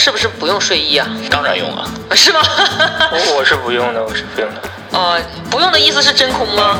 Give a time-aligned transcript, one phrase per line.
[0.00, 1.06] 是不是不用睡衣啊？
[1.28, 1.84] 当然用啊，
[2.14, 2.40] 是吗？
[3.12, 4.62] 我我是不用的，我是不用的。
[4.92, 6.78] 哦，不用的意思是真空吗？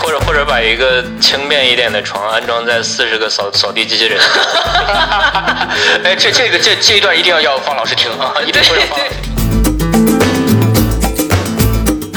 [0.00, 4.18] 或者或者把一个轻便一点的床安装在四十个扫扫地机器人。
[6.02, 9.20] 哎，这这个这这一段一定要要方老师听啊，一定会让方老师听。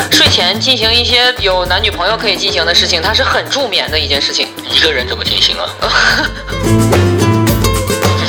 [0.09, 4.47] 睡前进行一些有男女朋友可以进行的事情，它是很助眠的一件事情。
[4.69, 5.67] 一个人怎么进行啊？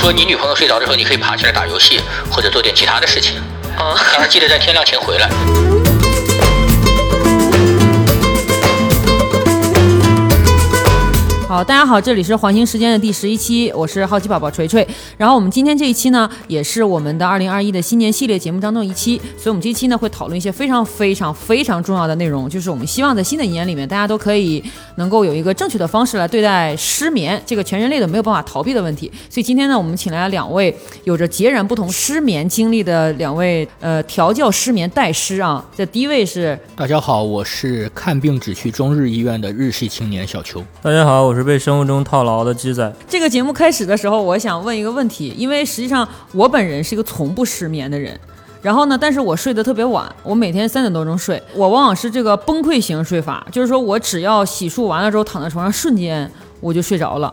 [0.06, 3.40] 是说你女朋友睡着的时候，你可以爬起来打游戏，或者做点其他的事情。
[3.76, 5.28] 啊、当然记得在天亮前回来。
[11.48, 14.84] 好，大家好，这里是环形时间的第十一期，我是好奇宝宝锤锤。
[15.16, 24.60] 然后我们今天这一期呢，也是我们的二零二一的新年系列节目当中一期，所以我们这期呢会讨论一些非常非常非常重要的内容，就是我们希望在新的一年里面，大家都可以
[24.96, 29.08] 能够有一个正确的方式来对待失眠这个全人类的没有办法逃避的问题。
[29.30, 35.64] 所以今天呢，我们请来了两位有着截然不同失眠经历的两位呃调教失眠代师啊。
[35.76, 40.60] 这第一位是大家好，我是看病只去中日医院的日系青年小邱。
[40.82, 42.92] 大家好，我是被生物钟套牢的鸡仔。
[43.06, 48.18] 这个节目开始的时候，我想问一个问题，因为实际上我本人是一个从不失眠的人。
[48.62, 57.32] 然后呢，但是我睡得特别晚，我每天三点多钟睡，我往往是这个崩溃型睡法，就是说我只要洗漱完了之后躺在床上，瞬间我就睡着了。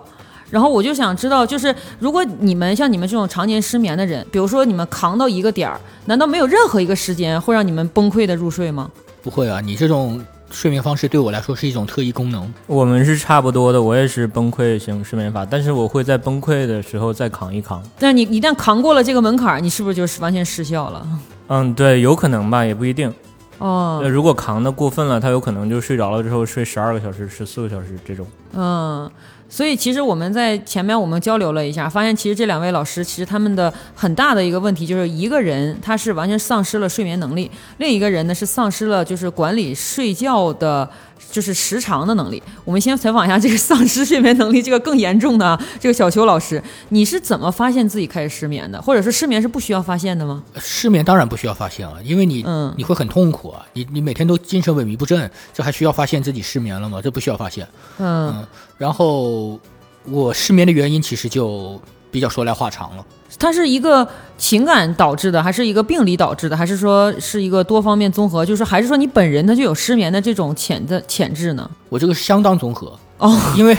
[0.51, 8.91] 然后我就想知道，就是如果你们像你们这种常年失眠的人，比如说你们扛到一个点儿，难道没有任何一个时间会让你们崩溃的入睡吗？
[9.23, 12.53] 不会啊，你这种睡眠方式对我来说是一种特异功能。
[12.67, 17.81] 我们是差不多的，我也是崩溃型失眠法，但是我会在崩溃的时候再扛一扛。
[17.99, 21.05] 但你一旦扛过了这个门槛儿，你是不是就完全失效了？
[21.47, 23.13] 嗯，对，有可能吧，也不一定。
[23.57, 28.25] 哦那，，如果扛的过分了，他有可能就睡着了之后睡十二个小时、十四个小时这种。
[28.53, 29.09] 嗯，
[29.53, 40.89] 所以其实我们在前面我们交流了一下，发现其实这两位老师其实他们的很大的一个问题就是一个人他是完全丧失了睡眠能力，另一个人呢是丧失了就是管理睡觉的。
[41.33, 42.41] 就是时长的能力。
[42.63, 48.79] 我们先采访一下这个丧失睡眠能力这个更严重的啊这个小邱老师，你是怎么发现自己开始失眠的？
[48.79, 50.43] 或者说失眠是不需要发现的吗？
[50.59, 57.01] 失眠当然不需要发现啊，因为你、嗯你会很痛苦啊，你你每天都精神萎靡不振，这还需要发现自己失眠了吗？
[57.01, 57.67] 这不需要发现。
[57.97, 59.59] 嗯，嗯，然后
[60.05, 63.03] 我失眠的原因其实就比较说来话长了。
[63.43, 68.45] 它是一个情感导致的，还是一个病理导致的，还是说是一个多方面综合？
[68.45, 71.69] 就是还是说你本人他就有失眠的这种潜的潜质呢？
[71.89, 73.77] 我这个是相当综合，哦，因为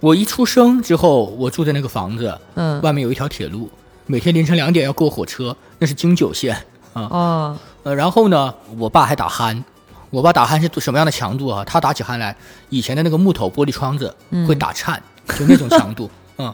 [0.00, 3.70] 我一出生之后，我住的那个房子嗯，外面有一条铁路，
[4.04, 6.54] 每天凌晨两点要过火车，那是京九线
[6.92, 7.08] 啊。
[7.10, 9.62] 哦，呃，然后呢，我爸还打鼾，
[10.10, 11.64] 我爸打鼾是什么样的强度啊？
[11.64, 12.36] 他打起鼾来，
[12.68, 14.14] 以前的那个木头玻璃窗子
[14.46, 15.02] 会打颤，
[15.38, 16.52] 就那种强度， 嗯。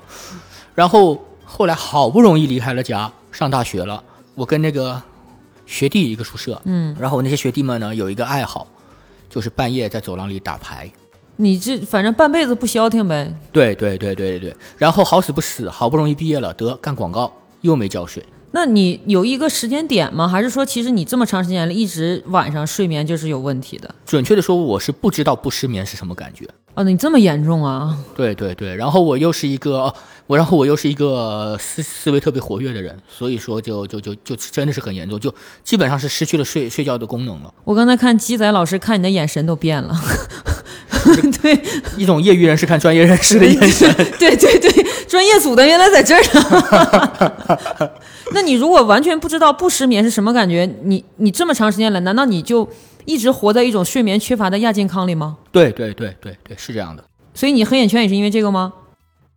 [0.77, 1.21] 然后
[1.57, 4.03] 后来好不容易离开了家，上大学了，
[4.35, 5.01] 我跟那个
[5.67, 8.67] 学弟一个宿舍，嗯，然后我那些学弟们呢有一个爱好，
[9.31, 10.91] 就是半夜在走廊里打牌。
[11.37, 13.33] 你这反正半辈子不消停呗。
[13.53, 18.21] 对对对对对对，然后好死不死，好不容易毕业了，得干广告，又没交税。
[18.51, 20.27] 那你有一个时间点吗？
[20.27, 23.95] 还是说其实你这么长时间了，一直晚上睡眠就是有问题的？
[24.05, 26.49] 准确的说，我是不知道不失眠是什么感觉。
[26.75, 27.97] 哦，你这么严重啊？
[28.17, 29.95] 对对对，然后我又是一个，哦
[30.27, 39.95] 我然后我又是一个思思维特别活跃的人，所以说就就就就真的是很严重，就基本上是失去了睡睡觉的功能了，我刚才看鸡仔老师看你的眼神都变了。
[41.43, 41.61] 对
[41.99, 43.95] 一种业余人士看专业人士的眼神。
[44.19, 44.71] 对 对对，
[45.07, 47.91] 专业组的原来在这儿呢。
[48.33, 52.67] 那你如果完全不知道不失眠是什么感觉，你你这么长时间了，难道你就
[53.05, 55.37] 一直活在一种睡眠缺乏的亚健康里吗？
[55.53, 57.05] 对对对对对，是这样的。
[57.35, 58.73] 所以你黑眼圈也是因为这个吗？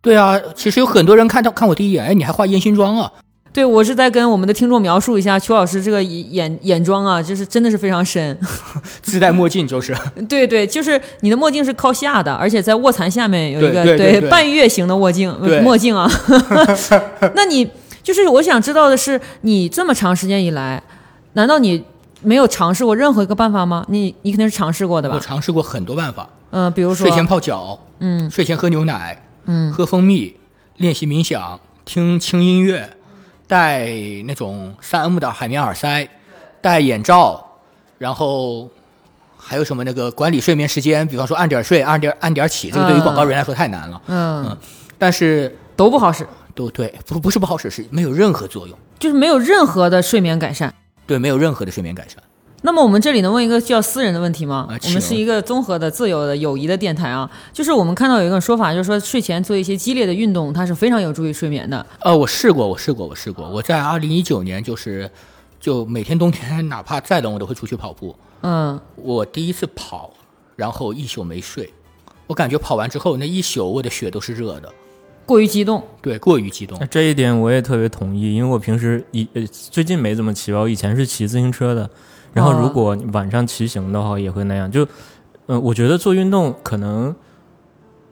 [0.00, 3.12] 对啊，其实有很多人看到看我第一眼，哎，你还画烟熏妆啊？
[3.50, 8.38] 对，我是在跟我们的听众描述一下邱老师这个眼眼妆啊，就是真的是非常深。
[9.02, 9.96] 自带墨镜就是。
[10.28, 16.08] 对对，就是你的墨镜是靠下的，而且在卧蚕下面有一个对半月形的墨镜对墨镜啊。
[17.34, 17.68] 那你
[18.02, 20.80] 就是我想知道的是，你这么长时间以来，
[21.32, 21.82] 难道你
[22.22, 23.84] 没有尝试过任何一个办法吗？
[23.88, 25.20] 你你肯定是尝试过的吧我？
[25.20, 30.36] 尝试过很多办法，嗯、比如说睡前泡脚，嗯睡前喝牛奶，嗯喝蜂蜜，
[30.76, 32.96] 练习冥想，听轻音乐，
[33.46, 33.88] 戴
[34.26, 36.06] 那种三 M 的海绵耳塞，
[36.60, 37.58] 戴眼罩，
[37.96, 38.68] 然后
[39.38, 44.02] 还有什么那个管理睡眠时间，比方说按点睡，按点按点起，这个对于嗯广告人来说太难了。
[44.08, 44.56] 嗯，
[44.98, 50.74] 但是都不好使，都对，不不是不好使，是没有任何作用，就是没有任何的睡眠改善。
[51.06, 52.22] 对，没有任何的睡眠改善。
[52.62, 54.66] 那么我们这里能问一个叫私人的问题吗？
[54.68, 57.30] 啊我们是一个综合的、自由的、友谊的电台啊。
[57.52, 61.84] 就是我们看到有一个说法，就是说睡前做一些激烈的运动，它是非常有助于睡眠的。
[62.00, 63.48] 呃，我试过，我试过，我试过。
[63.48, 65.08] 我在二零一九年就是，
[65.60, 68.14] 就每天冬天 哪怕再冷，我都会出去跑步。
[68.42, 70.12] 嗯，我第一次跑，
[70.56, 71.72] 然后一宿没睡，
[72.26, 74.72] 我感觉跑完之后那一宿我的血都是热的，
[75.24, 75.82] 过于激动。
[76.02, 76.86] 对，过于激动那。
[76.86, 81.90] 这一点我也特别同意，因为我平时以呃最近没怎么骑吧，我以前是骑自行车的，
[82.32, 84.86] 然后哦如果晚上骑行的话也会那样，就
[85.46, 87.14] 嗯、我觉得做运动可能。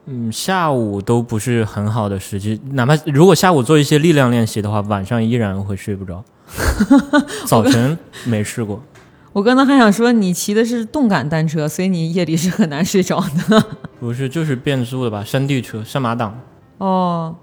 [0.09, 6.23] 嗯，下午都不是很好的时机，哪怕如果下午做一些力量练习的话，晚上依然会睡不着。
[7.45, 8.81] 早晨没试过，
[9.33, 13.65] 我刚才还想说，你骑的是动感单车，所以你夜里是很难睡着的。
[13.99, 15.25] 不是就是变速的吧？
[15.25, 16.39] 山地车、山马档，
[16.79, 17.35] 哦，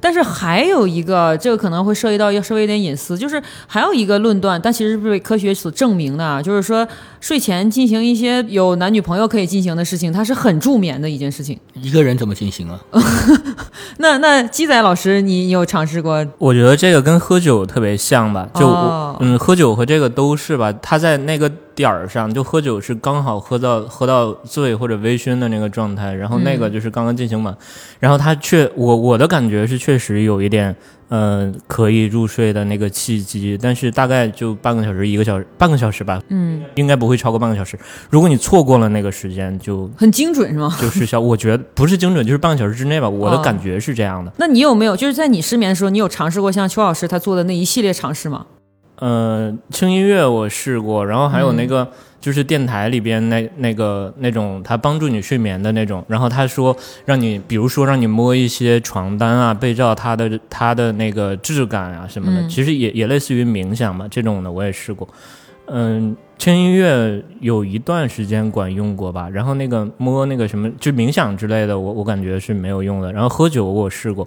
[0.00, 6.86] 但是还有一个，这个可能会涉及到要稍微有点隐私，就是还有一个论断，但其实是被科学所证明的啊，就是说
[7.20, 11.58] 睡前进行一些有男女朋友可以进行的事情，它是很助眠的一件事情。
[11.74, 12.78] 一个人怎么进行啊？
[13.98, 16.24] 那那鸡仔老师，你你有尝试过？
[16.38, 27.56] 我觉得这个跟喝酒特别像吧，就、哦嗯，喝酒和这个都是吧，他在那个点儿上，就喝酒是刚好喝到喝到醉或者微醺的那个状态，然后那个就是刚刚进行完，
[28.00, 30.74] 然后他确我我的感觉是确实有一点
[31.08, 37.78] 呃可以入睡的那个契机，但是大概就半个小时一个小时半个小时吧，嗯，应该不会超过半个小时。
[38.10, 40.76] 如果你错过了那个时间，就很精准是吗？
[40.80, 41.20] 就失效。
[41.20, 44.32] 我觉得不是精准，就是半个小时之内吧，我的哦感觉是这样的。
[44.38, 48.46] 那你有没有就是在你失眠的时候，你有尝试过像邱老师他做的那一系列尝试吗？
[49.00, 51.88] 呃，轻音乐我试过，然后还有那个、
[52.20, 65.08] 就是电台里边那那个那种他帮助你睡眠的那种，然后他说让你，比如说让你摸一些床单啊、被罩，它的它的那个质感啊什么的，嗯其实也也类似于冥想嘛，这种的我也试过。
[65.70, 73.12] 嗯，轻音乐有一段时间管用过吧，然后那个摸那个什么，就冥想之类的，我我感觉是没有用的。
[73.12, 74.26] 然后喝酒我试过，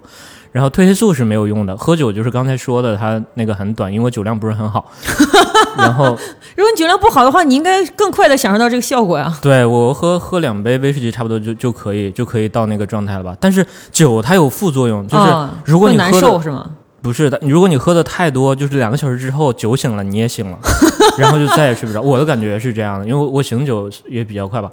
[0.52, 1.76] 然后褪黑素是没有用的。
[1.76, 4.84] 喝酒就是刚才说的，它那个很短，因为我酒量不是很好。
[5.76, 6.16] 然后
[6.54, 9.32] 如果你酒量不好的话，你应该更快的享受到这个效果呀。
[9.40, 13.36] 对我喝喝两杯威士忌差不多就就可以就可以到那个状态了吧。
[13.40, 16.70] 但是酒它有副作用，就是如果你喝的、受是吗？
[17.00, 20.58] 不是的，如果你喝的太多，就是两个小时之后酒醒了，你也醒了，
[21.18, 22.00] 然后就再也睡不着。
[22.00, 24.70] 我的感觉是这样的，因为我我醒酒也比较快吧。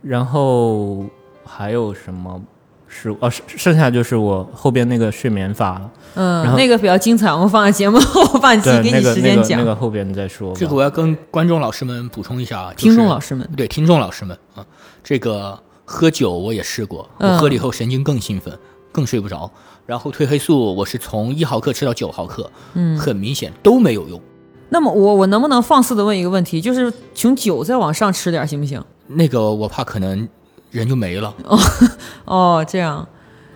[0.00, 1.04] 然后
[1.44, 2.40] 还有什么
[2.94, 5.90] 是哦，剩剩下就是我后边那个睡眠法了。
[6.14, 9.58] 嗯然，后那个比较精彩，我们放在节目后半期对，给你那个那个时间讲。
[9.58, 10.54] 那个后边再说。
[10.54, 14.64] 这个我要跟观众老师们补充一下啊，就是听众老师们，对听众老师们啊，
[15.02, 18.56] 这个喝酒我也试过，嗯我喝了以后神经更兴奋，
[18.92, 19.50] 更睡不着。
[19.86, 24.20] 然后褪黑素我是从一毫克吃到九毫克，嗯，很明显都没有用。
[24.68, 28.82] 那么我我能不能放肆的问一个问题，就是从酒再往上吃点行不行？
[29.08, 30.28] 那个我怕可能
[30.72, 31.32] 人就没了。
[31.44, 31.58] 哦
[32.26, 33.06] 哦，这样，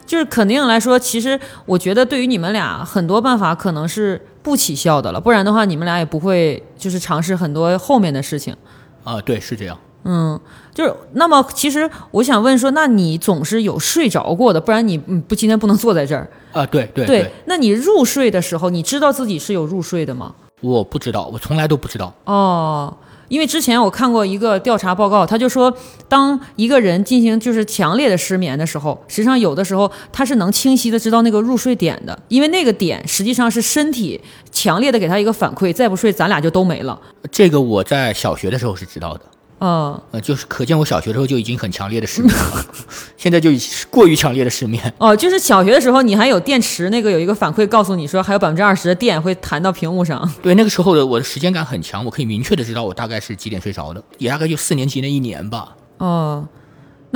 [0.07, 8.55] 就是肯定来说，其实我觉得对于你们俩很多办法可能是不起效的了，不然的话你们俩也不会就是尝试很多后面的事情。
[9.03, 9.77] 啊，对，是这样。
[10.09, 10.39] 嗯，
[10.73, 16.29] 就是那么其实我想问说，那你总是有睡着过的，不然你嗯不今天不能坐在这儿。
[16.53, 20.33] 啊，对对对，那你入睡的时候，你知道自己是有入睡的吗？
[20.61, 22.15] 我不知道，我从来都不知道。
[22.25, 22.97] 哦，
[23.29, 25.75] 因为之前我看过一个调查报告，他就说，
[26.09, 37.01] 当一个人进行就是强烈的失眠的时候，实际上有的时候他是能清晰的知道那个入睡点的，因为那个点实际上是身体强烈的给他一个反馈，再不睡咱俩就都没了。
[37.31, 39.21] 这个我在小学的时候是知道的，
[39.59, 42.67] 嗯，呃，就是可见我小学的时候就已经很强烈的失眠了，
[43.17, 43.51] 现在就
[43.89, 44.93] 过于强烈的失眠。
[44.99, 50.31] 哦，就是小学的时候你还有电池，那个有一个反馈告诉你说还有百分之二十的电会弹到屏幕上。
[50.43, 56.47] 对，那个时候的我的时间感很强，我可以明确的知道我大概是几点睡着的，也大概就四年级那一年吧，哦，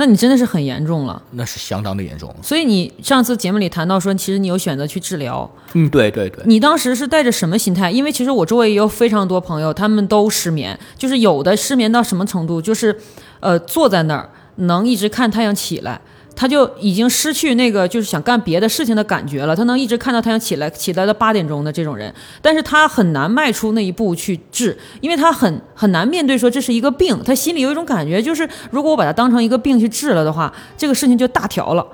[0.01, 1.21] 那你真的是很严重了。
[1.33, 2.35] 那是相当的严重。
[2.41, 7.91] 所以你上次节目里谈到说，其实你有选择去治疗，嗯，对对对，你当时是带着什么心态？
[7.91, 12.99] 因为其实我周围也有非常多朋友，他们都失眠，就是有的失眠到什么程度，就是，
[13.41, 16.01] 呃，坐在那儿能一直看太阳起来，
[16.35, 19.55] 他就已经失去那个就是想干别的事情的感觉了。
[19.55, 31.85] 他能一直看到太阳起来，起来到八点钟的这种人，但是他很难迈出那一步去治，因为他很很难面对说这是一个病，他心里有一种感觉，就是如果我把它当成一个病去治了的话，这个事情就大条了。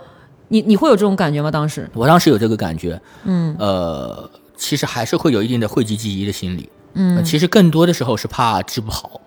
[0.50, 1.52] 你你会有这种感觉吗？
[1.52, 1.90] 当时？
[1.94, 9.20] 我当时有这个感觉，嗯，呃，其实还是会有一定的讳疾忌医的心理，嗯、其实更多的时候是怕治不好，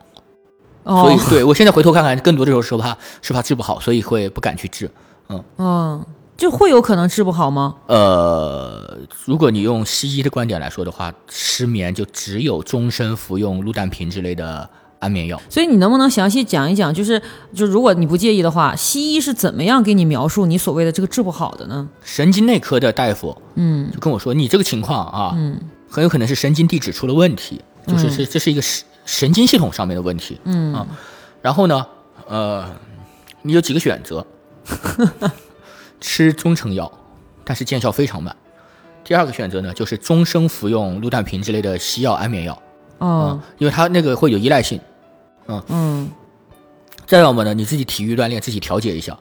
[0.85, 4.91] 哦，所以对我现在回头看看，更多的时候是怕是怕治不好，所以会不敢去治。
[5.29, 6.05] 嗯嗯，
[6.37, 7.77] 就会有可能治不好吗？
[7.87, 14.69] 呃，如果你用西医的观点来说的话，失眠就只有终身服用氯氮平之类的
[14.99, 15.41] 安眠药。
[15.49, 17.21] 所以你能不能详细讲一讲，就是
[17.55, 21.89] 就如果你不介意的话，西医是怎么样给你描述你所谓的这个治不好的呢？
[22.03, 30.41] 神经内科的大夫嗯就跟我说，你这个情况啊，嗯很有可能是神经递质出了问题，就是嗯是这是一个神神经系统上面的问题。
[30.45, 30.87] 嗯啊
[31.43, 31.87] 然后呢，
[32.29, 32.65] 呃，
[33.43, 34.25] 你有几个选择，
[36.01, 36.91] 吃中成药，
[37.45, 38.35] 但是见效非常慢。
[39.03, 42.53] 第二个选择呢，就是终生服用氯氮平之类的西药安眠药，
[42.99, 44.79] 哦嗯，因为它那个会有依赖性。
[45.49, 46.11] 嗯嗯
[47.07, 49.19] 再要么呢，你自己体育锻炼，自己调节一下。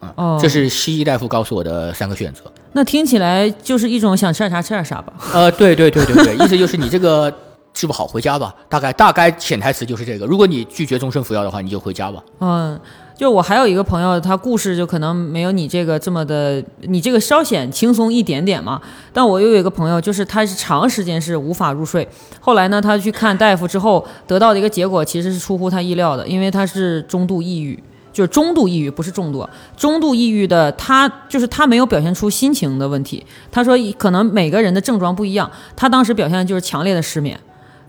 [0.00, 2.42] 啊，哦，这是西医大夫告诉我的三个选择。
[2.72, 5.12] 那听起来就是一种想吃点啥吃点啥吧。
[5.32, 7.32] 呃，对对对对对，意思就是你这个
[7.72, 10.26] 治不好回家吧，大概大概潜台词就是这个。
[10.26, 12.22] 如果你拒绝终身服药的话，你就回家吧。
[12.40, 12.78] 嗯，
[13.16, 18.80] 就我还有一个朋友，他故事就可能没有你这个这么的，你这个稍显轻松一点点嘛。
[19.12, 22.06] 但我又有一个朋友，就是他是长时间是无法入睡，
[22.40, 27.82] 后来呢，他去看大夫之后得到的一个结果其实是出乎他意料的，因为他是中度抑郁。
[28.12, 33.24] 就是中度抑郁，不是重度，中度抑郁的他就是他没有表现出心情的问题。
[33.52, 37.38] 他说可能每个人的症状不一样，他当时表现就是强烈的失眠。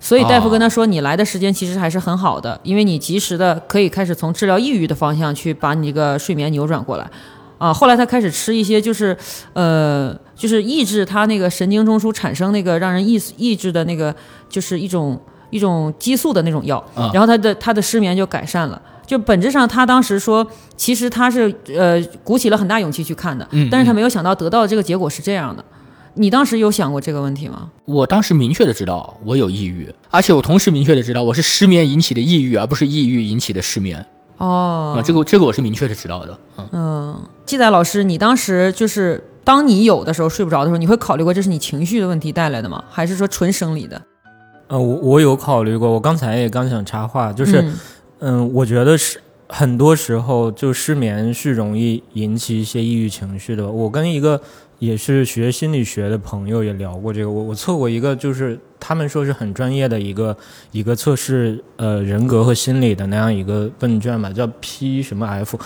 [0.02, 7.10] 所以大夫跟他说，你来的时间其实还是很好的，因为你及时的可以开始从治疗抑郁的方向去把你这个睡眠扭转过来。
[7.60, 9.16] 啊，后来他开始吃一些就是，
[9.54, 14.14] 呃，就是抑制他那个神经中枢产生那个让人抑抑制的那个，
[14.50, 18.82] 就是一种一种激素的那种药，啊然后他的他的失眠就改善了。
[19.06, 25.64] 就本质上，他当时说，其实他是呃鼓起了很大勇气去看的，嗯但是他没有想到得到的这个结果是这样的。
[26.14, 27.70] 你当时有想过这个问题吗？
[27.86, 34.06] 我当时明确的知道我有抑郁，而且我同时明确的知道我是失眠引起的抑郁，而不是抑郁引起的失眠。
[34.38, 36.40] 哦啊，这个这个我是明确的知道的。
[36.58, 42.84] 嗯，嗯，季仔老师，你当时就是当你有的时候睡不着的时候，你会考虑过这是你情绪的问题带来的吗？
[42.90, 44.02] 还是说纯生理的？
[44.68, 47.74] 呃，我我有考虑过，我刚才也刚想插话，就是嗯
[48.20, 53.70] 嗯，我觉得是很多时候就失眠是容易引起一些抑郁情绪的。
[53.70, 54.42] 我跟一个
[54.82, 60.36] 也是学心理学的朋友也聊过这个，我我测过一个，就是他们说是很专业的一个
[60.72, 65.60] 一个测试呃人格和心理的那样一个问卷吧，叫 P 什么 F，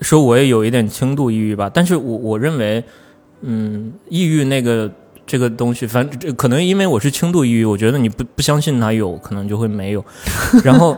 [0.00, 2.82] 说我也有一点轻度抑郁吧，但是我我认为，
[3.42, 4.90] 嗯，抑郁那个。
[5.28, 10.04] 这个东西，反正这可能因为我是轻度抑郁，我觉得你不不相信它有可能就会没有，
[10.62, 10.96] 然后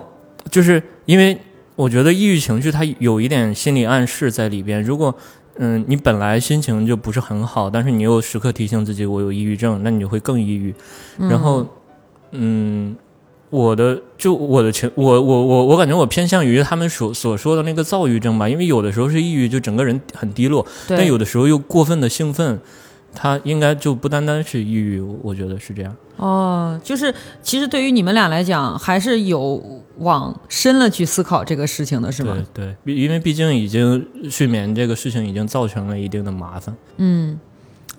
[0.50, 1.34] 就是因为
[1.74, 4.82] 我觉得抑郁情绪它有一点心理暗示在里边。
[4.82, 5.16] 如果
[5.58, 10.74] 嗯你本来心情就不是很好，但是你又时刻提醒自己我有抑郁症，那你就会更抑郁。
[11.18, 11.66] 然后
[12.32, 12.96] 嗯，
[13.50, 22.60] 我的就我的情我我我我感觉我偏向于他们所所说的那个躁郁症吧，因为有的时候是抑郁，就整个人很低落，但，有的时候又过分的兴奋。
[23.20, 25.96] 它应该就不单单是抑郁，我我觉得是这样。
[26.18, 29.60] 哦，就是其实对于你们俩来讲，还是有
[29.98, 32.36] 往深了去思考这个事情的，是吗？
[32.54, 36.76] 对对，因为毕竟已经睡眠这个事情已经造成了一定的麻烦。
[36.98, 37.40] 嗯。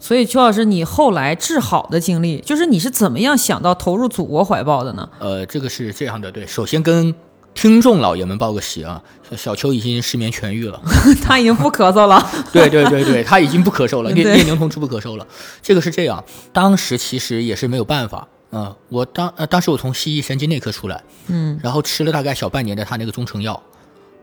[0.01, 5.09] 所以邱老师，你后来治好的经历，就是你是怎么样想到投入祖国怀抱的呢？
[5.19, 7.13] 呃，这个是这样的，对，首先跟
[7.59, 10.81] 听众老爷们报个喜啊，小小邱已经失眠痊愈了。
[11.21, 12.25] 他已经不咳嗽了。
[12.53, 15.27] 对对对对，他已经不咳嗽了， 列对列宁同志不咳嗽了。
[15.61, 16.23] 这个是这样，
[16.53, 18.25] 当时其实也是没有办法。
[18.51, 23.61] 嗯，我当呃当时我从西医神经内科出来，嗯，然后吃了大概小半年的他那个中成药，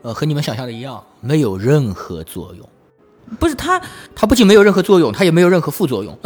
[0.01, 2.67] 呃，和你们想象的一样，没有任何作用。
[3.39, 3.79] 不是他，
[4.15, 6.19] 他不仅没有任何作用，他也没有任何副作用。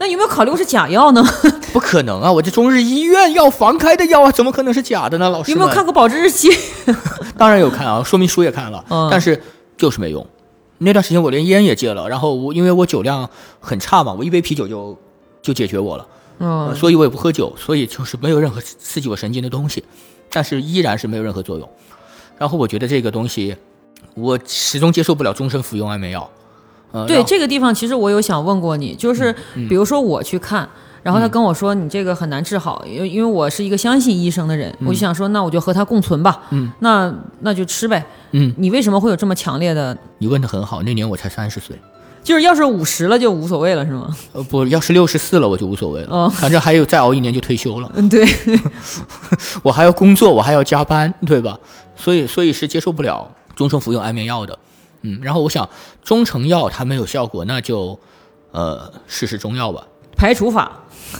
[0.00, 1.22] 那有没有考虑过是假药呢？
[1.74, 2.32] 不可能啊！
[2.32, 5.28] 我这中日医院药房开的药啊，怎么可能是假的呢？
[5.28, 6.48] 老师们有没有看过保质日期？
[7.36, 9.40] 当然有看啊，说明书也看了，嗯但是
[9.76, 10.26] 就是没用。
[10.78, 13.28] 那段时间我连烟也戒了，然后我因为我酒量
[13.60, 14.98] 很差嘛，我一杯啤酒就
[15.42, 16.06] 就解决我了，
[16.38, 19.84] 呃嗯，所以我也不喝酒，所以就是没有任何刺激我神经的东西，
[20.30, 21.68] 但是依然是没有任何作用。
[22.38, 23.54] 然后我觉得这个东西，
[24.14, 26.28] 我始终接受不了终身服用安眠药。
[26.92, 29.34] 呃，对这个地方，其实我有想问过你，就是
[29.68, 30.68] 比如说我去看，
[31.02, 38.04] 然后他跟我说你这个很难治好，因为因为我是一个相信医生的人，我就想说那我就和他共存吧，嗯，那那就吃呗。
[38.32, 39.96] 嗯，你为什么会有这么强烈的？
[40.18, 41.76] 你问的很好，那年我才三十岁，
[42.22, 44.14] 就是要是五十了就无所谓了，是吗？
[44.32, 47.90] 呃，不，要是六十四了我就无所谓了，哦反正还有再熬一年就退休了。
[47.94, 48.26] 嗯，对，
[49.62, 51.58] 我还要工作，我还要加班，对吧？
[51.96, 54.58] 所以，所以是接受不了终生服用安眠药的。
[55.02, 55.68] 嗯，然后我想，
[56.02, 57.98] 中成药它没有效果，那就
[58.52, 59.82] 呃试试中药吧。
[60.16, 60.70] 排除法。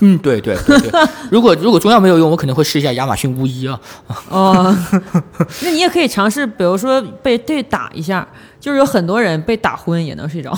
[0.03, 0.91] 嗯，对对对对。
[1.33, 3.81] 如果如果中药没有用，我可能会试一下亚马逊巫医啊。
[4.29, 4.77] 哦，
[5.63, 8.27] 那你也可以尝试，比如说被对打一下，
[8.61, 10.57] 就是有很多人被打昏也能睡着。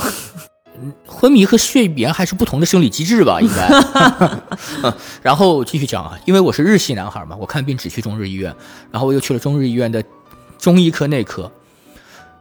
[0.80, 3.68] 嗯昏迷和睡眠还是不同的生理机制吧，应该。
[4.82, 8.52] 嗯然后继续讲啊，因为我是日系男孩嘛，我看病只去中日医院，
[8.90, 10.02] 然后我又去了中日医院的
[10.58, 11.50] 中医科内科，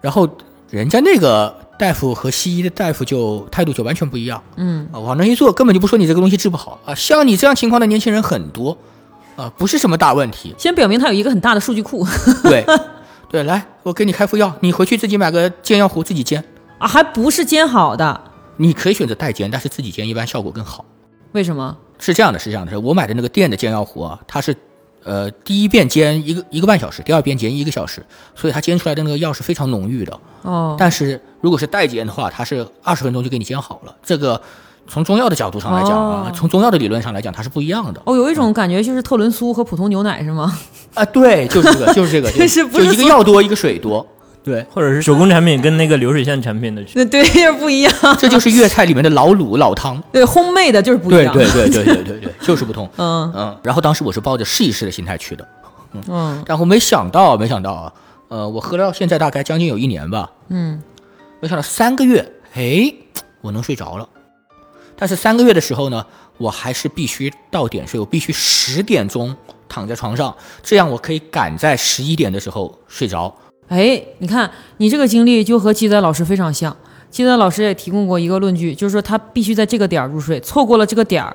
[0.02, 0.28] 然后
[0.72, 4.42] 人家那个大夫和西医的大夫就态度就完全不一样。
[4.56, 6.96] 嗯啊，往那一坐，根本就不说你这个东西治不好啊。
[6.96, 8.78] 像你这样情况的年轻人很多，
[9.36, 10.56] 啊，不是什么大问题。
[10.58, 12.08] 先表明他有一个很大的数据库
[12.44, 12.66] 对，
[13.30, 16.44] 对，来，我给你开副药，你回去自己买个煎药壶自己煎。
[16.78, 18.22] 啊，还不是煎好的，
[18.56, 20.86] 你可以选择代煎，但是自己煎一般效果更好。
[21.34, 21.76] 为什么？
[22.00, 24.56] 是这样的，是这样的，我买的那个店的煎药壶啊，它是，
[25.04, 28.06] 呃，第一遍煎一个一个半小时，第二遍煎一个小时，
[28.36, 30.20] 所以它煎出来的那个药是非常浓郁的。
[30.44, 33.96] 哦，但是如果是代煎的话，它是二十分钟就给你煎好了。
[34.04, 34.40] 这个
[34.88, 38.02] 从中药的角度上来讲啊，哦从中药的理论上来讲，它是不一样的。
[38.06, 40.56] 哦，有一种感觉就是特仑苏和普通牛奶是吗？
[40.94, 44.06] 啊，对，就是这个，就是这个， 就是不是就一个所药多，一个水多。
[44.44, 47.06] 对，或者是手工产品跟那个流水线产品的区别。
[47.06, 47.94] 对对，就是不一样。
[48.18, 50.02] 这就是粤菜里面的老卤老汤。
[50.12, 51.32] 对，烘焙的就是不一样。
[51.34, 52.90] 对对对对对对对， 就是不同。
[52.98, 55.48] 嗯嗯，然后当时我是抱着试一试的心态去的，
[56.08, 57.94] 嗯然后没想到，没想到啊，
[58.30, 60.82] 呃，我喝到现在大概将近有一年吧，嗯，
[61.40, 62.92] 没想到三个月，哎，
[63.42, 64.10] 我能睡着了。
[64.96, 66.04] 但是三个月的时候呢，
[66.38, 69.36] 我还是必须到点睡，我必须十点钟
[69.70, 73.36] 躺在床上，这样我可以赶在十一点的时候睡着。
[73.72, 76.76] 哎，你看你这个经历就和鸡仔老师非常像。
[77.10, 81.34] 鸡仔老师也提供过一个论据，就是说他必须在这个点儿入睡，错过了这个点儿，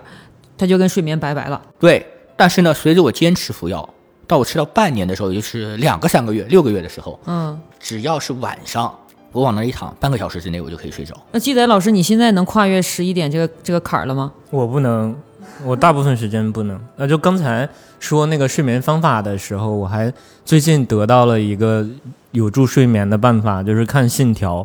[0.58, 1.60] 他就跟睡眠拜拜了。
[1.78, 3.88] 对，但是呢，随着我坚持服药，
[4.26, 8.94] 到我吃到半年的时候，也就是两个、三个月、六个月的时候，嗯，只要是晚上，
[9.32, 11.14] 我往那一躺，半个小时之内我就可以睡着。
[11.32, 14.30] 那鸡仔老师，你现在能跨越十一点这个这个坎儿了吗？
[14.50, 15.16] 我不能，
[15.64, 16.78] 我大部分时间不能。
[16.96, 20.12] 那就刚才说那个睡眠方法的时候，我还
[20.44, 21.86] 最近得到了一个
[22.32, 24.60] 有助睡眠的办法，就是看《信条》。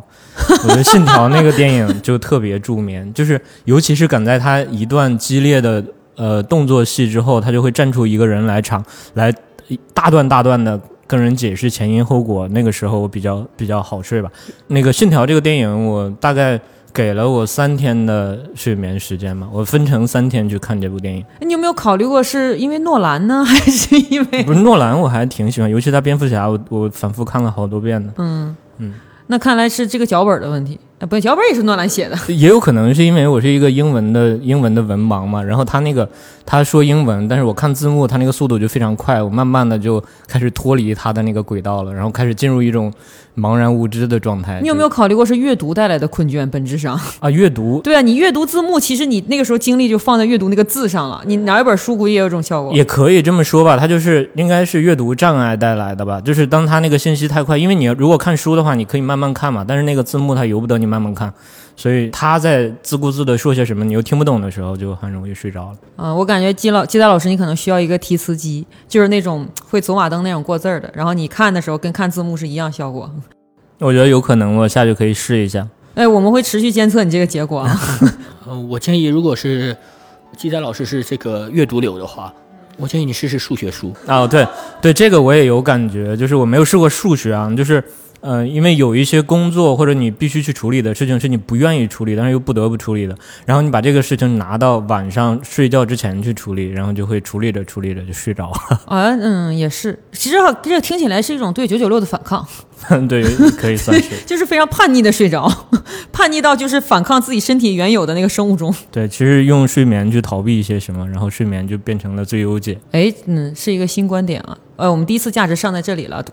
[0.64, 5.82] 我觉得《信条》那个电影就特别助眠，就是尤其是赶在他一段激烈的
[6.16, 8.84] 呃动作戏之后，他就会站出一个人来场，
[9.14, 9.34] 来
[9.94, 12.46] 大段大段的跟人解释前因后果。
[12.48, 14.30] 那个时候我比较比较好睡吧。
[14.66, 16.60] 那个《信条》这个电影，我大概。
[16.92, 21.24] 给了我三天的睡眠时间嘛，我分成三天去看这部电影。
[21.40, 28.12] 你有没有考虑过是因为诺兰呢， 还是因为不是诺兰，我还挺喜欢，尤其他蝙蝠侠，我我反复看了好多遍呢。
[28.18, 28.94] 嗯嗯？
[29.28, 30.78] 那看来是这个脚本的问题。
[31.02, 32.16] 啊，不，脚本也是诺兰写的。
[32.32, 36.08] 也有可能是因为我是一个英文的英文的文盲嘛，然后他那个
[36.46, 42.92] 他说英文，但是我看字幕，他那个速度就非常快，我慢慢的就开始脱离他的那个轨道了，然后开始进入一种
[43.36, 44.60] 茫然无知的状态。
[44.62, 46.48] 你有没有考虑过是阅读带来的困倦？
[46.48, 47.28] 本质上，啊？
[47.28, 51.20] 阅读对啊，你阅读字幕，其实你那个时候精力就放在阅读那个字上了。
[51.26, 52.72] 你拿一本书估计也有这种效果。
[52.72, 56.20] 也可以这么说吧，它就是应该是阅读障碍带来的吧。
[56.20, 61.32] 就是当他那个信息太快，因为你如果看书的话，你可以慢慢看嘛，但是那个字幕它由不得你慢慢看，
[61.74, 65.78] 所以他在自顾自的说些什么，你又听不懂的时候，就很容易睡着了。
[65.96, 73.10] 嗯，我感觉基老基仔老师，你可能需要一个提词机，就是那种会走马灯那种过字儿的，然后你看的时候跟看字幕是一样效果。
[73.78, 75.66] 我觉得有可能，我下去可以试一下。
[75.94, 77.80] 哎，我们会持续监测你这个结果啊。
[78.46, 79.76] 嗯、 我建议，如果是
[80.36, 82.32] 鸡仔老师是这个阅读流的话，
[82.78, 83.92] 我建议你试试数学书。
[84.06, 84.46] 哦，对
[84.80, 87.82] 对，这个我也有感觉，就是我没有试过数学啊，就是
[88.22, 98.80] 呃，因为有一些工作或者你必须去处理的事情是你不愿意处理，但是又不得不处理的，然后你把这个事情拿到晚上睡觉之前去处理，然后就会处理着处理着就睡着了。
[98.86, 99.98] 啊，嗯，也是。
[100.12, 102.46] 其实，这听起来是一种对九九六的反抗，
[103.08, 103.22] 对，
[103.56, 104.16] 可以算是。
[104.26, 105.50] 就是非常叛逆的睡着，
[106.12, 108.74] 叛逆到就是反抗自己身体原有的那个生物钟。
[108.90, 112.78] 对，其实用睡眠去逃避一些什么，然后睡眠就变成了最优解。
[112.90, 114.56] 哎，嗯，是一个新观点啊。
[114.76, 116.24] 呃，我们第一次价值上在这里了。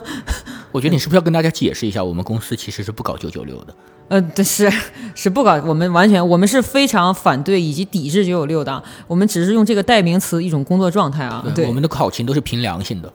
[0.72, 3.74] 我觉得你是不是要跟大家解释一下，我们公司其实是不搞九九六的？
[4.08, 4.70] 呃，对，是
[5.14, 8.82] 是不搞，我们完全，我们是非常反对以及抵制九九六的。
[9.06, 11.42] 我们只是用这个代名词，一种工作状态啊。
[11.54, 13.10] 对我们的考勤都是凭良心的。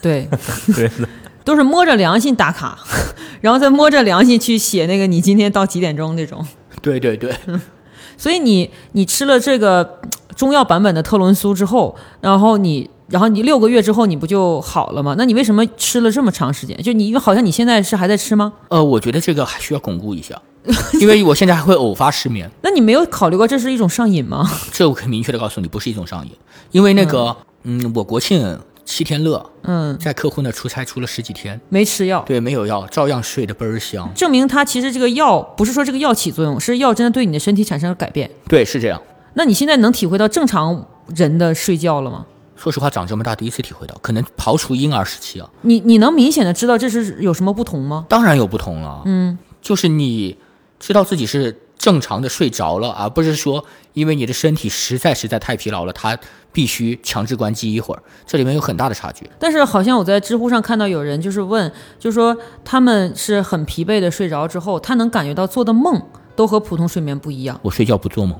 [0.00, 0.28] 对，
[0.74, 1.08] 对的，
[1.44, 2.78] 都是摸着良心打卡，
[3.40, 6.46] 然后再摸着良心去写那个你今天到几点钟那种。
[6.82, 7.34] 对对对，
[8.16, 10.00] 所以你你吃了这个
[10.36, 15.14] 中药版本的特仑苏之后，然后你然后你六个月之后你不就好了吗？
[15.18, 16.76] 那你为什么吃了这么长时间？
[16.82, 18.52] 就你因为好像你现在是还在吃吗？
[18.68, 20.40] 呃，我觉得这个还需要巩固一下，
[21.00, 22.50] 因为我现在还会偶发失眠。
[22.62, 24.48] 那你没有考虑过这是一种上瘾吗？
[24.72, 26.32] 这我可以明确的告诉你，不是一种上瘾，
[26.70, 28.58] 因为那个，嗯，我国庆
[28.90, 34.10] 七天乐，嗯，在客户那出差出了十几天，没吃药，对，没有药，照样睡得倍儿香。
[34.14, 38.28] 证明他其实这个药不是说这个药起作用，是药真的对你的身体产生了改变。
[38.48, 39.00] 对，是这样。
[39.34, 42.26] 那你现在能体会到正常人的睡觉了吗？
[42.56, 48.04] 说实话，长这么大第一次体会到，可能刨除婴儿时期啊，你你能明显的知道这是有什么不同吗？
[48.08, 49.02] 当然有不同了。
[49.04, 50.36] 嗯，就是你
[50.78, 56.18] 知道自己是正常的睡着了，而不是说因为你的身体实在实在太疲劳了，它
[56.52, 59.28] 必须强制关机一会儿，这里面有很大的差距。
[59.38, 66.00] 但是好像我在知乎上看到有人就是问，就说他们是很疲惫的睡着之后，他能感觉到做的梦
[66.34, 67.58] 都和普通睡眠不一样。
[67.62, 68.38] 我睡觉不做梦，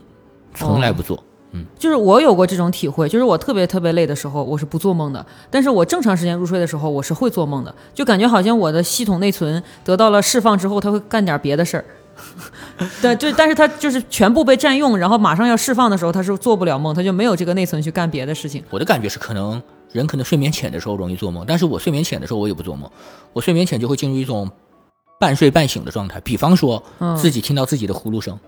[0.54, 1.22] 从来不做。
[1.52, 5.20] 嗯就是我有过这种体会，就是我特别特别累的时候，我是不做梦的；
[5.50, 11.84] 但是我正常时间入睡的时候，我是会做梦的，就感觉好像我的系统内存得到了释放之后，它会干点别的事儿。
[13.02, 18.62] 对，就但是他就是全部被占用，然后马上要释放的时候，他是做不了梦，他就没有这个内存去干别的事情。
[18.70, 22.90] 我的感觉是，可能人可能睡眠浅的时候容易做梦，但是我睡眠浅的时候我也不做梦，
[23.32, 24.50] 我睡眠浅就会进入一种
[25.18, 28.38] 半睡半醒的状态，比方说嗯自己听到自己的呼噜声，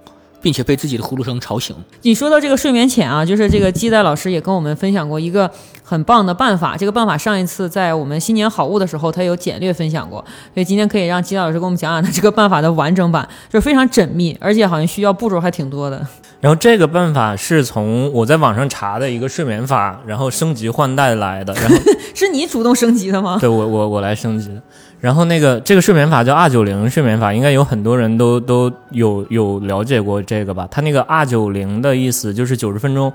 [0.43, 1.75] 并且被自己的呼噜声吵醒。
[2.03, 5.51] 你说到这个睡眠浅啊，就是这个基代老师也跟我们分享过一个
[5.83, 6.77] 很棒的办法。
[6.77, 16.05] 这个办法上一次在我们新年好物的时候，他有简略分享过，所以今天可以让基代老师给我们讲讲他这个办法的完整版，就是非常缜密，而且好像需要步骤还挺多的。
[16.41, 21.77] 然后这个办法是从我在网上查的一个睡眠法，然后升级换代来的，然后
[22.15, 23.39] 是你主动升级的吗？
[23.41, 24.61] 对我我我来升级的。
[25.03, 30.69] 然后那个这个睡眠法叫 R 九零睡眠法，应该有很多人都都有有了解过这个吧？
[30.71, 33.13] 它那个 R 九零的意思就是九十分钟，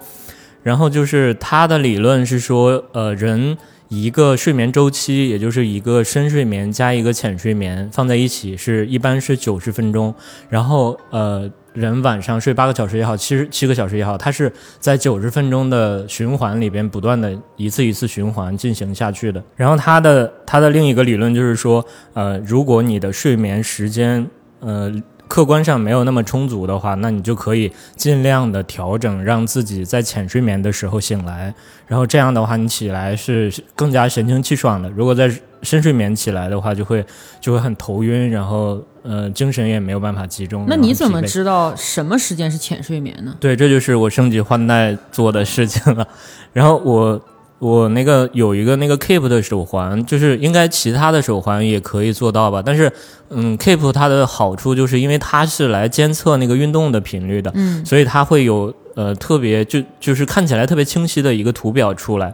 [0.64, 10.14] 然后就是它的理论是说，呃，人一个睡眠周期，也就是一个深睡眠加一个浅睡眠放在一起是一般是九十分钟，
[10.50, 11.50] 然后呃。
[11.78, 19.44] 人晚上睡八个小时也好，七十七个小时也好，它是在九十分钟的循环里边不断的一次一次循环进行下去的。
[19.56, 24.28] 然后它的它的另一个理论就是说，呃，如果你的睡眠时间
[24.60, 24.92] 呃
[25.28, 31.54] 客观上没有那么充足的话，那你就可以尽量的调整，让自己在浅睡眠的时候醒来，
[31.86, 34.90] 然后这样的话你起来是更加神清气爽的。
[34.90, 37.06] 如果在深睡眠起来的话，就会
[37.42, 40.66] 就会很头晕，然后呃精神也没有办法集中。
[40.68, 43.34] 那你怎么知道什么时间是浅睡眠呢？
[43.40, 46.06] 对，这就是我升级换代做的事情了。
[46.52, 47.20] 然后我
[47.60, 52.62] 我那个有一个那个 Keep 的手环，就是应该其他的手环也可以做到吧？
[52.64, 52.92] 但是
[53.30, 62.32] 嗯，Keep 它的好处就是因为它是来监测那个运动的频率的，嗯，所以它会有呃特别就就是看起来特别清晰的一个图表出来。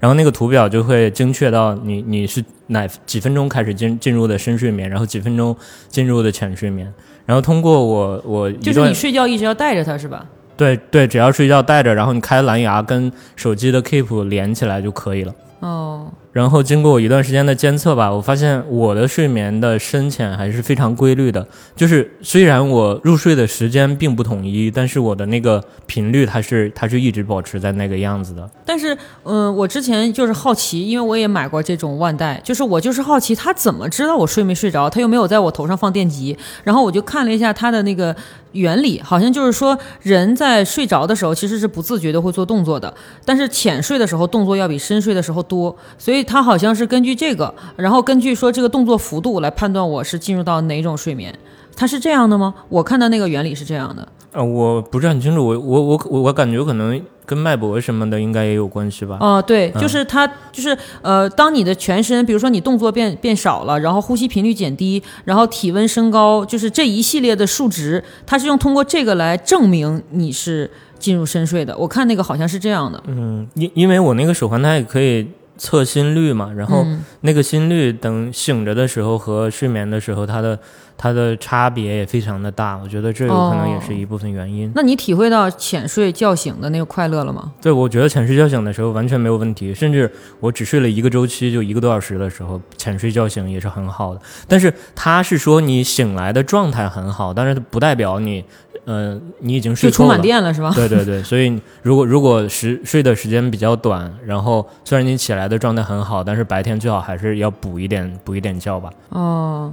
[0.00, 5.56] 然后那个图表就会精确到你你是哪几分钟开始进进入的深睡眠，然后几分钟
[5.88, 6.92] 进入的浅睡眠。
[7.24, 10.26] 然后通过我我就是你睡觉一直要带着它是吧？
[10.56, 15.34] 对对，只要睡觉带着，然后你开蓝牙跟手机的 Keep 连起来就可以了。
[15.60, 21.46] 哦，然后经过我一段时间的监测吧，我发现我的睡眠的深浅还是非常规律的。
[21.74, 28.50] 就是虽然我入睡的时间并不统一，但是我的那个频率它是它是一直保持在那个样子的。
[28.66, 34.90] 但是，嗯、我之前就是好奇，因为我也买过这种腕带，就是我就是好奇，它怎么知道我睡没睡着？
[34.90, 38.14] 它又没有在我头上放电极，然后我就看了一下它的那个
[38.54, 42.92] 原理，好像就是说人在睡着的时候其实是不自觉的会做动作的，
[43.24, 51.32] 但是浅睡的时候动作要比深睡的时候多，所以它好像是根据这个，然后根据说这个动作幅度来判断我是进入到哪种睡眠。
[51.76, 52.54] 它是这样的吗？
[52.68, 54.08] 我看到那个原理是这样的。
[54.32, 59.18] 呃，我不是很清楚，我我我我感觉可能跟脉搏什么的应该也有关系吧。
[59.20, 71.76] 哦，对，就是它，就是呃，当你的全身，比如说你动作变变少了，然后呼吸频率减低，然后体温升高，就是这一系列的数值，它是用通过这个来证明你是进入深睡的。
[71.76, 73.02] 我看那个好像是这样的。
[73.06, 80.58] 嗯，因因为我那个手环它也可以测心率嘛，然后嗯那个心率等醒着的时候和睡眠的时候，它的
[80.96, 84.70] 它的差别也非常的大，我觉得这有可能也是一部分原因。
[84.74, 87.52] 那你体会到浅睡觉醒的那个快乐了吗？
[87.60, 94.20] 对，我觉得浅睡觉醒的时候完全没有问题，甚至我只睡了一个周期，就一个多小时的时候，浅睡觉醒也是很好的。
[94.48, 98.44] 但是它是说你醒来的状态很好，但是不代表你，
[98.84, 100.06] 呃，你已经睡就充。
[100.06, 100.72] 满电了是吧？
[100.74, 108.90] 对对对，所以如果如果时睡的时间比较短，然后虽然你起来的状态很好，但是白天最好还是要补一点补一点觉吧。
[109.08, 109.72] 哦，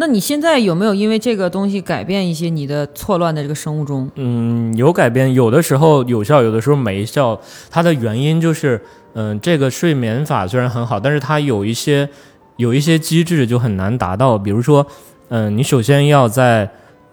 [0.00, 4.10] 那你现在有没有因为这个东西改变一些你的错乱的这个生物钟？
[4.14, 7.38] 嗯，有改变，有的时候有效，有的时候没效。
[7.68, 8.80] 它的原因就是，
[9.12, 12.08] 嗯、这个睡眠法虽然很好，但是它有一些
[12.56, 14.38] 有一些机制就很难达到。
[14.38, 14.86] 比如说，
[15.28, 16.66] 嗯、你首先要在，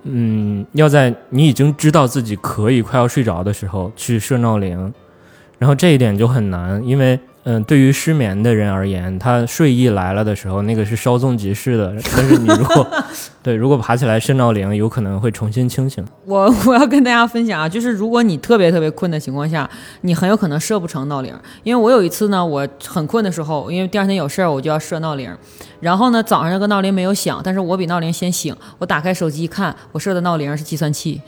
[0.04, 4.93] 嗯，要在你已经知道自己可以快要睡着的时候去设闹铃，
[5.60, 7.19] 然后这一点就很难，因为。
[7.49, 11.95] 嗯、对于失眠的人而言，他睡意来了的时候，那个是稍纵即逝的。
[12.13, 12.86] 但是你如果
[13.41, 16.05] 对如果爬起来设闹铃，有可能会重新清醒。
[16.25, 19.69] 我我要跟大家分享啊，就是如果你特别特别困的情况下，
[20.01, 21.33] 你很有可能设不成闹铃。
[21.63, 25.33] 因为我有一次呢，我很困的时候，因为第二天有事儿，我就要设闹铃。
[25.79, 28.53] 然后呢，早上那个闹铃没有响，但是我比闹铃先醒。
[28.79, 31.21] 我打开手机一看，我设的闹铃是计算器。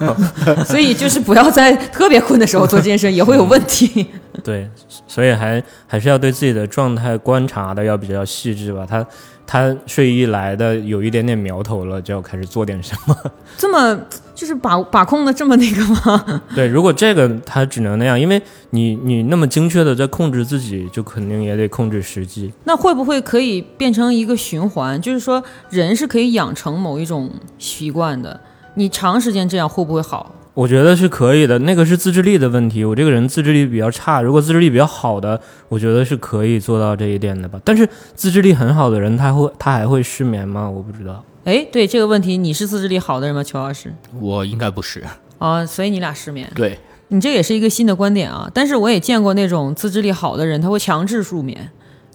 [0.66, 4.06] 所以就是不要在特别困的时候做健身，也会有问题。
[4.42, 4.68] 对，
[5.06, 8.86] 所以还还是要对自己的状态观察的要比较细致吧。
[8.88, 9.06] 他
[9.46, 13.16] 他睡意来的有一点点苗头了，就要开始做点什么。
[13.58, 13.98] 这么
[14.34, 16.42] 就是把把控的这么那个吗？
[16.54, 22.52] 对，如果这个他只能那样，因为你你那么精确的在控制自己，就肯定也得控制时机。
[22.64, 25.00] 那会不会可以变成一个循环？
[25.02, 28.40] 就是说，人是可以养成某一种习惯的。
[28.74, 30.34] 你长时间这样会不会好？
[30.54, 32.84] 我觉得是可以的，那个是自制力的问题。
[32.84, 37.58] 我这个人自制力比较差，如果自制力比较好的，我觉得是可以做到这一点的吧。
[37.64, 40.68] 但是自制力很好的人，他会他还会失眠吗？
[40.68, 41.24] 我不知道。
[41.44, 43.94] 哎，对这个问题，你是自制力好的人吗，邱老师？
[44.20, 45.02] 我应该不是。
[45.38, 46.50] 啊，所以你俩失眠。
[46.54, 46.78] 对，
[47.08, 48.50] 你这也是一个新的观点啊。
[48.52, 51.70] 但是我也见过那种自制力好的人，他会强制入眠。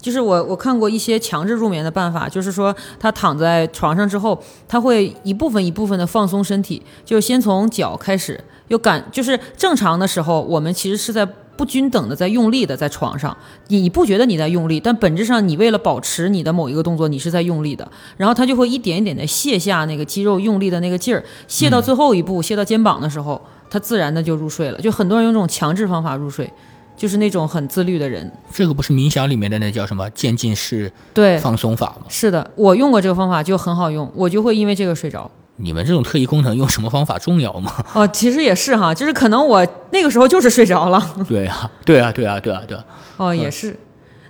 [0.06, 24.80] 就是我我看过一些强制入眠的办法，就是说他躺在床上之后，他会一部分一部分的放松身体，就先从脚开始，又感就是正常的时候，我们其实是在不均等的在用力的在床上，你不觉得你在用力，但本质上你为了保持你的某一个动作，你是在用力的，然后他就会一点一点的卸下那个肌肉用力的那个劲儿，卸到最后一步，卸到肩膀的时候，他自然的就入睡了。
[24.80, 26.48] 就很多人用这种强制方法入睡。
[26.96, 32.06] 就是那种很自律的人，这个不是冥想里面的那叫什么渐进式对放松法吗？
[32.08, 35.30] 是的，我用过这个方法就很好用，我就会因为这个睡着。
[35.58, 37.72] 你们这种特异功能用什么方法重要吗？
[37.94, 41.02] 哦，其实也是哈，就是可能我那个时候就是睡着了。
[41.28, 42.84] 对啊，对啊，对啊，对啊，对啊。
[43.16, 43.78] 哦，也是。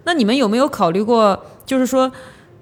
[0.04, 2.10] 那你们有没有考虑过，就是说，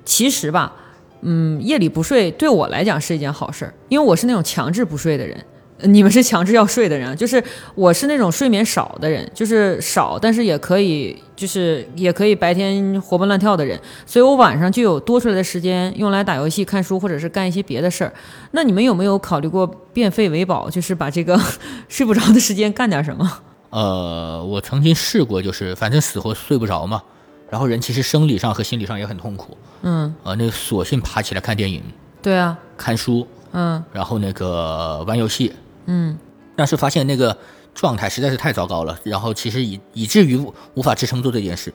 [0.07, 0.73] 其实吧，
[1.21, 5.45] 嗯，夜里不睡对我来讲是一件好事儿，因为我是那种强制不睡的人。
[5.83, 7.43] 你们是强制要睡的人，就是
[7.75, 18.13] 我是那种睡眠少的人，就是少，但是也可以，就是也可以白天活蹦乱跳的人，所以我晚上就有多出来的时间用来打游戏、看书或者是干一些别的事儿。
[18.53, 21.39] 那你们有没有考虑过变废为宝，就是把这个
[21.89, 23.39] 睡不着的时间干点什么？
[23.71, 27.03] 呃，我曾经试过，就是反正死活睡不着嘛，
[27.51, 31.83] 然后人其实生理上和心理上也很痛苦，嗯，呃，那索性爬起来看电影、
[32.23, 35.53] 对啊，看书，嗯然后那个玩游戏，
[35.87, 36.19] 嗯，
[36.57, 37.37] 但是发现那个
[37.75, 41.73] 状态实在是太糟糕了，然后其实以以至于无无法支撑做这件事，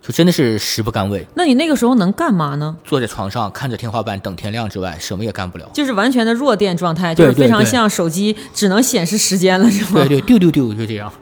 [0.00, 2.76] 就真的是食不甘味，那你那个时候能干嘛呢？
[2.84, 5.68] 坐在床上看着天花板等天亮之外，什么也干不了。
[5.72, 10.04] 就是完全的弱电状态，就是非常像手机只能显示时间了，是吗？
[10.06, 11.12] 对对，丢丢丢，就这样。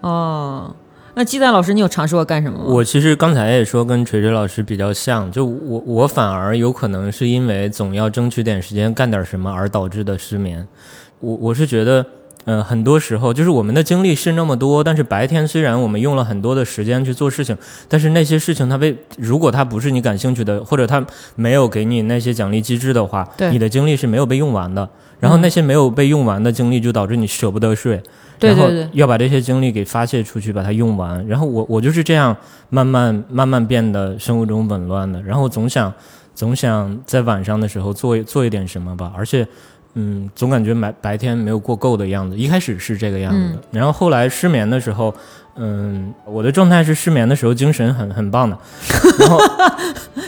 [0.00, 0.74] 哦，
[1.14, 2.64] 那鸡蛋老师，你有尝试过干什么吗？
[2.66, 10.66] 我其实刚才也说跟锤锤老师比较像，就我我反而有可能是因为总要争取点时间干点什么而导致的失眠。
[11.20, 12.04] 我我是觉得，
[12.44, 17.56] 呃，很多时候就是我们的精力是那么多，但是白天虽然我们用了很多的时间去做事情，
[17.88, 21.04] 但是那些事情它被如果它不是你感兴趣的，或者它
[21.36, 24.88] 没有给你那些奖励机制的话，对你的精力是没有被用完的。
[25.20, 27.92] 然后那些没有被用完的精力，就导致你舍不得睡。
[28.40, 31.26] 然后对对对要把这些精力给发泄出去，把它用完。
[31.28, 32.34] 然后我我就是这样
[32.70, 35.20] 慢慢慢慢变得生物钟紊乱的。
[35.20, 35.92] 然后总想
[36.34, 39.46] 总想在晚上的时候做做一点什么吧，而且
[39.94, 42.36] 嗯，总感觉白白天没有过够的样子。
[42.36, 45.12] 一开始是这个样子的，然后后来失眠的时候，
[45.56, 48.56] 嗯，我的状态是失眠的时候精神很很棒的。
[49.18, 49.38] 然后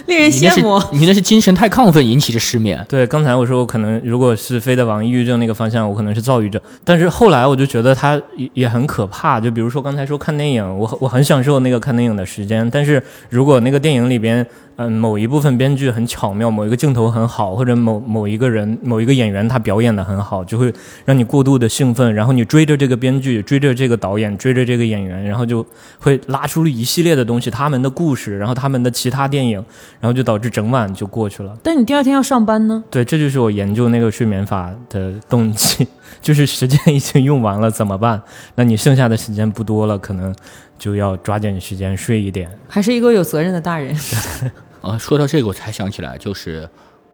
[0.07, 0.83] 令人羡慕。
[0.93, 2.85] 你那是精神太亢奋引起的失眠。
[2.89, 6.61] 对，刚才我说我可能如果是飞得往抑郁症那个方向，我可能是躁郁症。
[6.85, 9.41] 但是后来我就觉得它也也很可怕。
[9.41, 12.69] 就比如说刚才说看电影，我很我很享受那个看电影的时间。
[12.69, 14.45] 但是如果那个电影里边，
[14.77, 20.73] 嗯、某一部分编剧很巧妙，某一个镜头很好，或者某某一个人、某一个演员他表演的很好，就会
[21.05, 25.65] 让你过度的兴奋，然后你追着这个编剧，追着这个导演，追着这个演员，然后就
[25.99, 29.65] 会拉出了一系列的东西，他们的故事，然后他们的其他电影，
[30.01, 31.57] 然后就导致整晚就过去了。
[31.63, 32.83] 但你第二天要上班呢？
[32.91, 35.87] 对，这就是我研究那个睡眠法的动机，
[36.21, 38.21] 就是时间已经用完了怎么办？
[38.55, 40.35] 那你剩下的时间不多了，可能
[40.83, 42.51] 就要抓紧时间睡一点。
[42.67, 43.97] 还是一个有责任的大人？
[44.83, 46.69] 啊，说到这个我才想起来，就是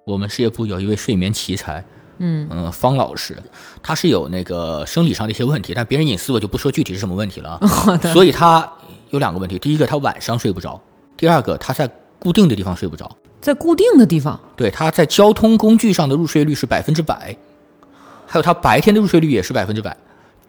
[0.07, 1.85] 我们事业部有一位睡眠奇才，
[2.17, 3.37] 嗯嗯，方老师，
[3.83, 7.99] 他是有那个生理上的一些问题，但别人隐私我就不说具体是什么问题了啊。
[8.11, 8.67] 所以他
[9.11, 10.81] 有两个问题，第一个他晚上睡不着，
[11.15, 11.87] 第二个他在
[12.19, 13.15] 固定的地方睡不着。
[13.39, 17.37] 在固定的地方，对，他在交通工具上的入睡率是百分之百，
[18.27, 19.95] 还有他白天的入睡率也是百分之百。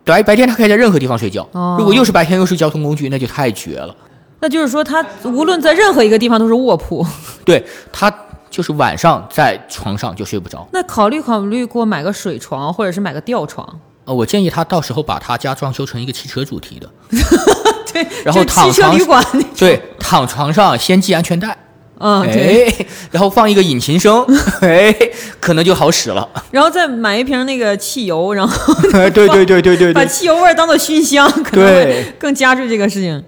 [0.04, 3.96] 白白天他可以在任何地方睡觉，哦如果又是白天又是交通工具，那就太绝了。
[4.40, 7.06] 那就是说他无论在任何一个地方都是卧铺。
[7.46, 8.12] 对他
[8.50, 10.68] 就是晚上在床上就睡不着。
[10.72, 13.80] 那考虑考虑过买个水床，或者是买个吊床？
[14.06, 16.90] 呃，我建议他到时候把他家装修成一个汽车主题的，
[17.94, 19.24] 对，然后就汽车躺床旅馆。
[19.56, 21.56] 对，躺床上先系安全带，
[22.00, 22.66] 嗯，对。
[22.66, 24.26] 哎，然后放一个引擎声，
[24.62, 24.96] 哎，
[25.40, 26.28] 可能就好使了。
[26.52, 33.24] 然后再买一瓶那个汽油，然后对对对对对把对，汽油味当做熏香，可能会对更加剧这个事情。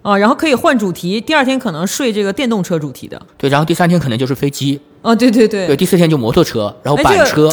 [0.00, 3.20] 啊，然后可以换主题，第二天可能睡这个电动车主题的。
[3.36, 7.50] 对，然后第三天可能就是飞机，啊，对对对，对，第四天就摩托车，然后板车，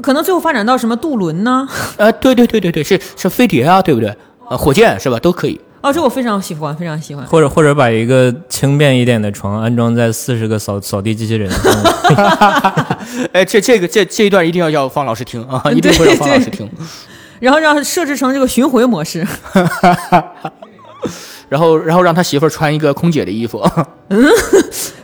[0.00, 1.66] 可能最后发展到什么渡轮呢？
[1.96, 4.14] 呃，对对对对对，是是飞碟啊，对不对？
[4.48, 5.18] 呃，火箭是吧？
[5.18, 5.58] 都可以。
[5.84, 7.26] 哦，这我非常喜欢，非常喜欢。
[7.26, 11.74] 或者或者把一个轻便一点的床安装在四十个扫扫地机器人上面。
[13.34, 16.66] 哎，这这个这这一段一定要要方老师听啊，一定会让方老师听。
[17.38, 19.26] 然后让设置成这个巡回模式。
[21.50, 23.62] 然后然后让他媳妇儿穿一个空姐的衣服，
[24.08, 24.26] 嗯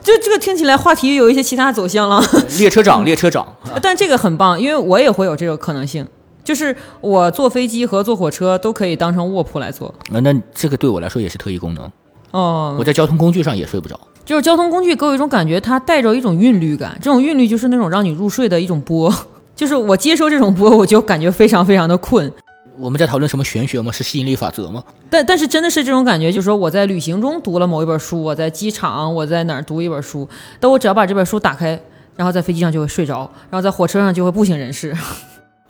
[0.02, 2.24] 就这个听起来话题有一些其他走向了，
[2.58, 3.46] 列车长列车长，
[3.82, 6.06] 但这个很棒，因为我也会有这个可能性，
[6.42, 9.94] 就是我坐飞机和坐火车都可以当成卧铺来坐。
[10.12, 11.90] 呃那这个对我来说也是特异功能，
[12.32, 13.98] 哦，我在交通工具上也睡不着。
[14.24, 19.12] 就是交通工具给我一种感觉，它带着一种韵律感，这种韵律就是那种让你入睡的一种波，
[19.56, 22.32] 就是我接收这种波，我就感觉非常非常的困。
[22.78, 23.90] 我们在讨论什么玄学吗？
[23.92, 24.82] 是吸引力法则吗？
[25.10, 30.28] 但但是真的是这种感觉，就是说我在旅行中读了某一本书，我在机场，我在哪儿读一本书，
[30.60, 31.78] 但我只要把这本书打开，
[32.16, 34.96] 然后在飞机上就会睡着，然后在火车上就会不省人事。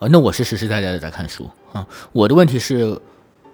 [0.00, 1.86] 呃，那我是实实在在的在看书啊。
[2.12, 2.98] 我的问题是，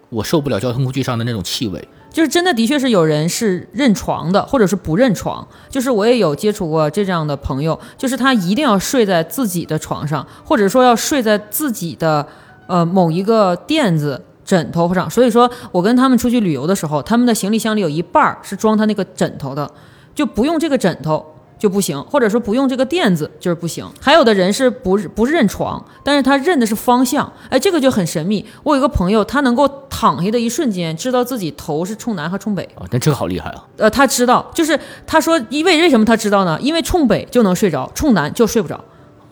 [0.08, 1.86] 我受不了交通工具上的那种气味。
[2.10, 5.46] 就是真的，的确是有人是认床的，或者是不认床。
[5.68, 12.26] 就是我也有接触过这样的朋友，就是他一定要睡在自己的床上，或者说要睡在自己的
[12.68, 15.10] 呃某一个垫子、枕头上。
[15.10, 19.68] 所以说我跟他们出去旅游的时候，他们的行李箱里有一半是装他那个枕头的，
[20.14, 21.34] 就不用这个枕头。
[21.58, 23.86] 就不行，或者说不用这个垫子就是不行。
[24.00, 28.44] 还有的人是不不认床，但是他认的是方向，哎，这个就很神秘。
[28.62, 32.62] 我有一个朋友，他能够躺下的一瞬间，知道自己头是冲南和冲北。
[32.74, 33.64] 啊，那这个好厉害啊！
[33.78, 36.58] 呃，他知道，就是他说，因为为什么他知道呢？
[36.60, 38.78] 因为冲北就能睡着，冲南就睡不着，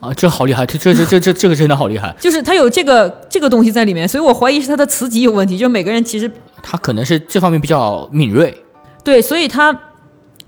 [0.01, 2.15] 啊，这好厉害，这这这这这这个真的好厉害。
[2.21, 5.59] 就是他有这个这个东西在里面，所以我怀疑是他的磁极有问题。
[5.59, 6.31] 就每个人其实
[6.63, 8.57] 他可能是这方面比较敏锐。
[9.03, 9.79] 对，所以他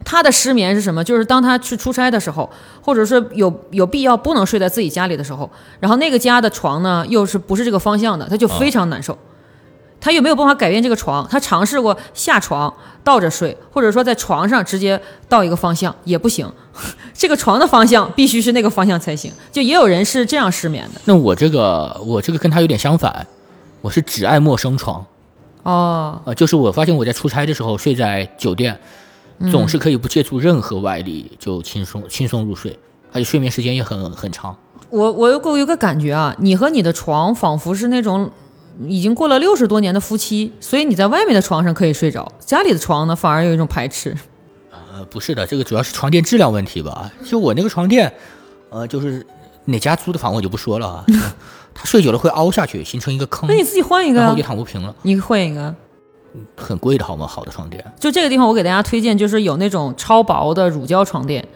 [0.09, 1.03] 他的失眠是什么？
[1.03, 2.49] 就是当他去出差的时候，
[2.81, 9.19] 或者是有有必要不能睡在自己家里的时候，然后那个家的床呢又是不是这个方向的，他就非常难受。
[9.99, 16.49] 他又没有办法改变这个床，他尝试过下床倒着睡，或者说在床上直接倒一个方向也不行，
[17.13, 19.33] 这个床的方向必须是那个方向才行。
[19.51, 21.01] 就也有人是这样失眠的。
[21.07, 23.27] 那我这个我这个跟他有点相反，
[23.81, 25.05] 我是只爱陌生床。
[25.65, 28.79] 哦，呃，就是我发现我在出差的时候睡在酒店，
[29.51, 32.79] 总是可以不借助任何外力就轻松轻松入睡，
[33.13, 34.57] 而且睡眠时间也很很长。
[34.89, 38.31] 我我有个我有个感觉啊，你和你的床仿佛是那种
[38.87, 44.17] 已经过了六十多年的夫妻，所以你在外面的床上可以睡着，家里的床呢反而有一种排斥。
[44.93, 47.11] 呃，不是的，这个主要是床垫质量问题吧。
[47.25, 48.13] 就我那个床垫，
[48.71, 49.27] 呃，就是
[49.67, 51.05] 哪家租的房我就不说了啊，
[51.75, 54.95] 它睡久了会凹下去，形成一个坑那，你自己换一个啊然后就，躺不平了。
[55.03, 55.75] 你换一个。
[56.57, 57.27] 很贵的好吗？
[57.27, 61.47] 好的床垫，就这个地方，我给大家推荐，就是有那种超薄的乳胶床垫。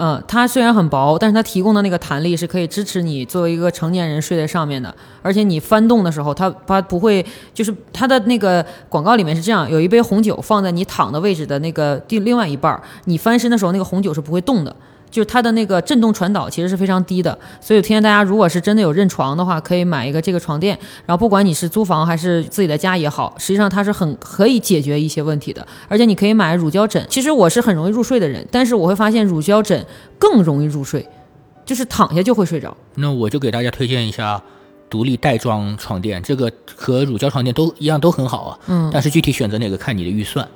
[0.00, 4.94] 嗯，它虽然很薄，但是它提供的那个弹力是可以支持你作为一个成年人睡在上面的。
[5.22, 14.76] 而且你翻动的时候，它它不会，就是它的那个广告里面是这样：有一杯红酒放在你躺的位置的那个第另外一半，你翻身的时候，那个红酒是不会动的。
[15.10, 20.78] 就是它的那个震动传导其实是非常低的，所以推荐大家，如果是真的有认床的话，可以买一个这个床垫。
[21.06, 25.66] 然后不管你是租房还是自己的家也好，实际上它是很可以解决一些问题的。
[25.88, 27.04] 而且你可以买乳胶枕。
[27.08, 29.84] 其实我是很容易入睡的人，但是我会发现乳胶枕
[30.18, 31.06] 更容易入睡，
[31.64, 32.76] 就是躺下就会睡着。
[32.94, 34.42] 那我就给大家推荐一下
[34.90, 38.58] 独立袋装床垫，这个和乳胶床垫都一样，都很好啊。
[38.66, 40.46] 嗯，但是具体选择哪个看你的预算。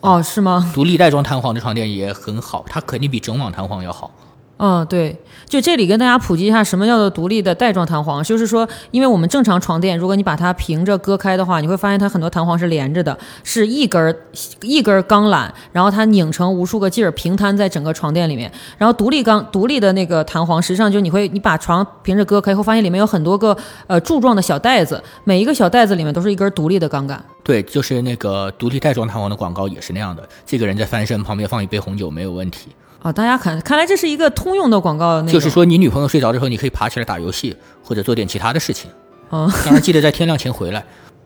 [0.00, 0.70] 哦，是吗？
[0.74, 4.10] 独立袋装弹簧的床垫也很好，它肯定比整网弹簧要好。
[4.56, 14.14] 嗯，对，就这里跟大家普及一下什么叫做独立的带状弹簧，就是说，因为我们正常床垫，如果你把它平着割开的话，你会发现它很多弹簧是连着的，是一根儿
[14.62, 18.50] 一根儿钢缆，然后它拧成无数个劲儿，平摊在整个床垫里面。
[18.78, 23.56] 然后独立钢独立的那个弹簧，实际上就你会你把床平着割开，会发现里面有很多个
[23.88, 27.22] 呃柱状的小袋子，每一个小袋子里面都是一根独立的钢杆。
[27.42, 30.26] 对，就是那个独立袋状弹簧的广告也是那样的。
[30.46, 32.68] 这个人在翻身，旁边放一杯红酒没有问题。
[33.04, 35.32] 啊、大家看，看来这是一个通用的广告内容。
[35.34, 38.90] 就是说，你女朋友睡着之后，你可以爬起来打游戏，或者做点其他的事情。
[39.30, 40.82] 嗯当然记得在天亮前回来。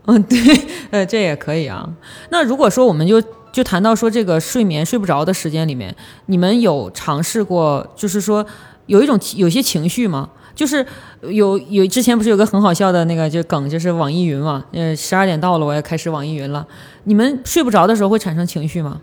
[0.07, 0.39] 嗯， 对，
[0.91, 1.89] 呃，这也可以啊。
[2.31, 3.23] 那如果说我们就
[3.53, 5.95] 就谈到说这个睡眠睡不着的时间里面，
[6.27, 8.45] 你们有尝试过，就是说
[8.87, 10.29] 有一种有些情绪吗？
[10.57, 10.85] 就是
[11.23, 16.67] 有有之前不是有个很好笑的那个就梗，就是网易云嘛，呃，十二点到了，我要开始网易云了。
[17.05, 19.01] 你们睡不着的时候会产生情绪吗？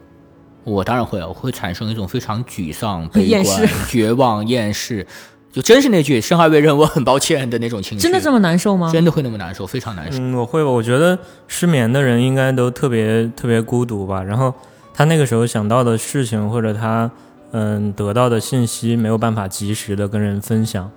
[0.66, 5.06] 我当然会啊，我会产生一种非常沮丧、悲观、 绝望、厌世，
[5.52, 8.02] 就真是那句“生而为人，我很抱歉”的那种情绪。
[8.02, 8.92] 真的这么难受吗？
[8.92, 10.18] 真的会那么难受，非常难受。
[10.20, 10.70] 嗯，我会吧。
[10.70, 14.22] 我觉得失眠的人应该都特别特别孤独吧。
[14.22, 14.54] 然后
[14.94, 17.10] 他那个时候想到的事情或者他
[17.52, 20.92] 嗯得到的信息没有办法及时的跟人分享。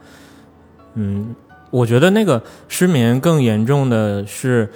[0.94, 1.36] 嗯，
[1.70, 4.68] 我觉得那个失眠更严重的是，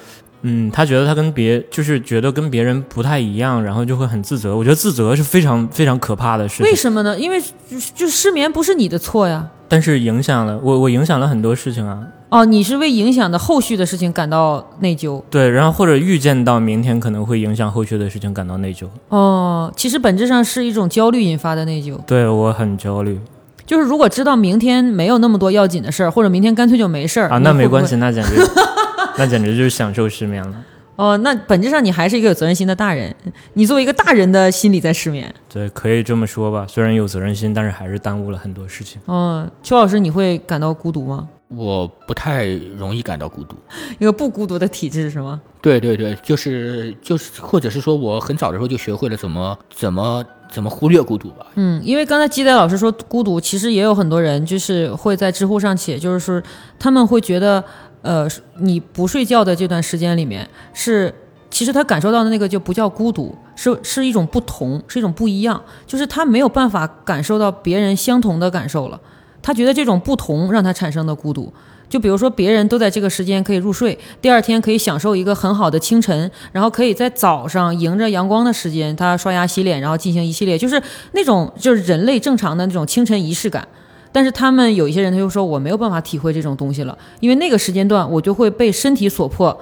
[0.42, 4.56] 嗯，他觉得他跟别就是觉得跟别人不太一样，然后就会很自责。
[4.56, 6.66] 我觉得自责是非常非常可怕的事情。
[6.66, 7.18] 为什么呢？
[7.18, 9.48] 因为就就失眠不是你的错呀。
[9.68, 12.00] 但是影响了我，我影响了很多事情啊。
[12.28, 15.22] 哦，你是为影响的后续的事情感到内疚。
[15.30, 18.86] 对，然后或者预见到明天可能会影响后续的事情感到内疚。
[19.08, 21.96] 哦，其实本质上是一种焦虑引发的内疚。
[22.06, 23.18] 对我很焦虑。
[23.64, 28.34] 就是如果知道明天没有那么多要紧的事儿，或者明天干脆就没事儿啊，那没关系，那简直
[29.18, 30.64] 那简直就是享受失眠了。
[30.96, 33.14] 哦，那本质上你还是一个有责任心的大人。
[33.54, 36.66] 你作为一个大人的心理在失眠，对，可以这么说吧。
[36.68, 39.00] 虽然有责任心，但是还是耽误了很多事情。
[39.06, 41.28] 嗯，邱老师，你会感到孤独吗？
[41.48, 42.46] 我不太
[42.78, 43.56] 容易感到孤独，
[43.98, 45.40] 一个不孤独的体质是吗？
[45.60, 51.46] 对对对，就是就是，或者是说我很早的时候就学会了怎么怎么怎么忽略孤独吧。
[51.54, 56.40] 嗯，因为刚才基仔老师说孤独，其实也有很多人就是会在知乎上写，就是说
[56.78, 57.62] 他们会觉得，
[58.02, 58.28] 呃，
[58.58, 61.14] 你不睡觉的这段时间里面，是
[61.50, 69.00] 其实他感受到的那个就不叫孤独，是是一种不同，是一种不一样，就是他没有办法感受到别人相同的感受了。
[69.40, 71.52] 他觉得这种不同让他产生的孤独，
[71.88, 80.80] 就比如说别人都在这个时间可以入睡，第二天可以享受一个很好的清晨，然后可以在早上迎着阳光的时间，他刷牙洗脸，然后进行一系列就是
[81.12, 83.66] 那种就是人类正常的那种清晨仪式感。
[84.12, 89.58] 但是他们有一些人他就说我没有办法体会这种东西了，因为那个时间段我就会被身体所迫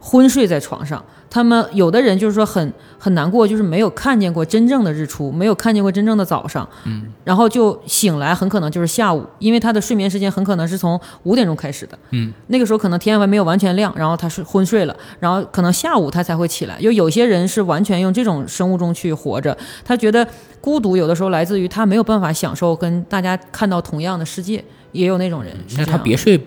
[0.00, 1.04] 昏睡在床上。
[1.32, 16.80] 他们有的人就是说很很难过，就是没有看见过真正的日出，没有看见过真正的早上，嗯，然后就醒来很可能就是下午，因为他的睡眠时间很可能是从五点钟开始的，嗯，那个时候可能天还没有完全亮，然后他睡昏睡了，然后可能下午他才会起来。
[16.80, 20.26] 就有些人是完全用这种生物钟去活着，他觉得
[20.60, 25.56] 孤独有的时候来自于他没有办法享受跟大家看到同样的世界，也有那种人。
[25.76, 26.44] 那他别睡。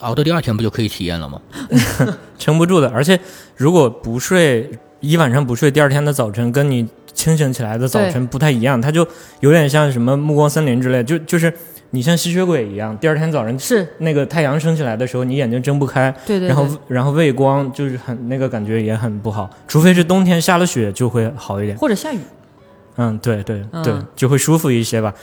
[0.00, 1.40] 熬到第二天不就可以体验了吗？
[2.38, 3.18] 撑不住的，而且
[3.56, 4.70] 如果不睡
[5.00, 9.06] 一晚上不睡，第二天的早晨跟你清醒起来的早晨不太一样，它就
[9.40, 11.52] 有点像什么暮光森林之类，就就是
[11.90, 13.86] 你像吸血鬼一样，第二天早晨是。
[13.98, 22.18] 那个太阳升起来的时候，你眼睛睁不开，对对，然后然后畏光就是很那个感觉也很不好，除非是冬天下了雪就会好一点，或者下雨，
[22.96, 25.14] 嗯，对对对，就会舒服一些吧。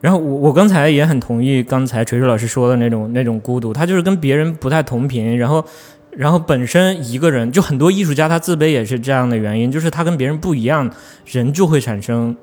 [0.00, 5.64] 然后我我刚才也很同意刚才锤锤老师说的那种那种孤独，他就是跟别人不太同频，然后
[6.10, 10.90] 然后本身一个人就很多艺术家他自卑也是这样的原因，就是他跟别人不一样，
[11.26, 12.34] 人就会产生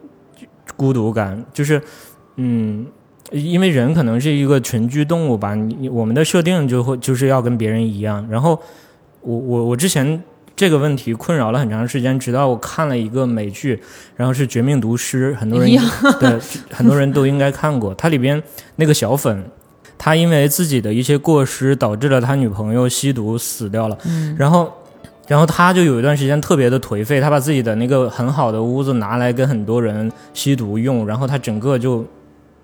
[0.76, 1.82] 孤独感，就是
[2.36, 2.86] 嗯，
[3.32, 5.58] 因为人可能是一个群居动物吧，
[5.92, 8.60] 我们的设定就会就是要跟别人一样，然后
[9.22, 10.22] 我我我之前。
[10.58, 13.80] 这个问题困扰了很长时间，直到我看了一个美剧，
[14.16, 15.70] 然后是《绝命毒师》，很多人
[16.20, 16.40] 对
[16.72, 17.94] 很多人都应该看过。
[17.94, 18.42] 它里边
[18.78, 19.46] 那个小粉，
[20.00, 23.96] 他因为自己的一些过失，导致了他女朋友吸毒死掉了。
[24.06, 24.74] 嗯，然后，
[25.28, 32.04] 然后他就有一段时间特别的颓废，他把自己的那个很好的屋子拿来跟很多人吸毒用，然后他整个就。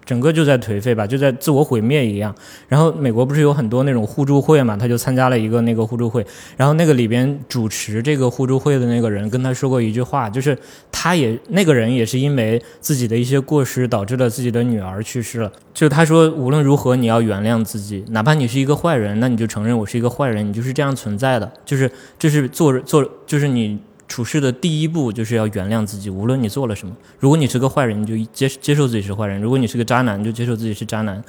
[0.06, 2.34] 整个就在颓废吧，就在自我毁灭一样。
[2.68, 6.26] 然后美国不是有很多那种互助会嘛，他就参加了一个那个互助会。
[6.58, 10.58] 然后那个里边主持这个互助会的那个人跟他说过一句话，就是
[10.92, 15.52] 他也那个人也是因为自己的一些过失导致了自己的女儿去世了。
[15.74, 21.52] 就他说无论如何你要原谅自己，哪怕你是一个坏人，那你就承认我是一个坏人，你就是这样存在的。
[21.66, 21.90] 就是
[22.20, 23.80] 这是做做就是你。
[24.14, 26.96] 处事的第一步就是要原谅自己，无论你做了什么。
[27.18, 31.20] 如果你是个坏人，你就接接受自己是坏人；如果你是个渣男，你就接受自己是渣男。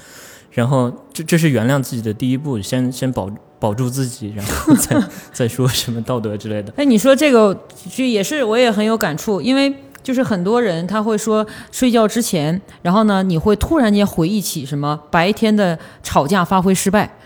[0.51, 6.75] 然后，这这是原谅自己的第一步，先 先保保住自己，然后 再再说什么道德之类的。
[6.77, 7.59] 哎，你说这个
[7.91, 17.17] 就也是我也很有感触，因为就是很多人他会说睡觉之前，然后呢你会突然间回忆起什么白天的吵架发挥失败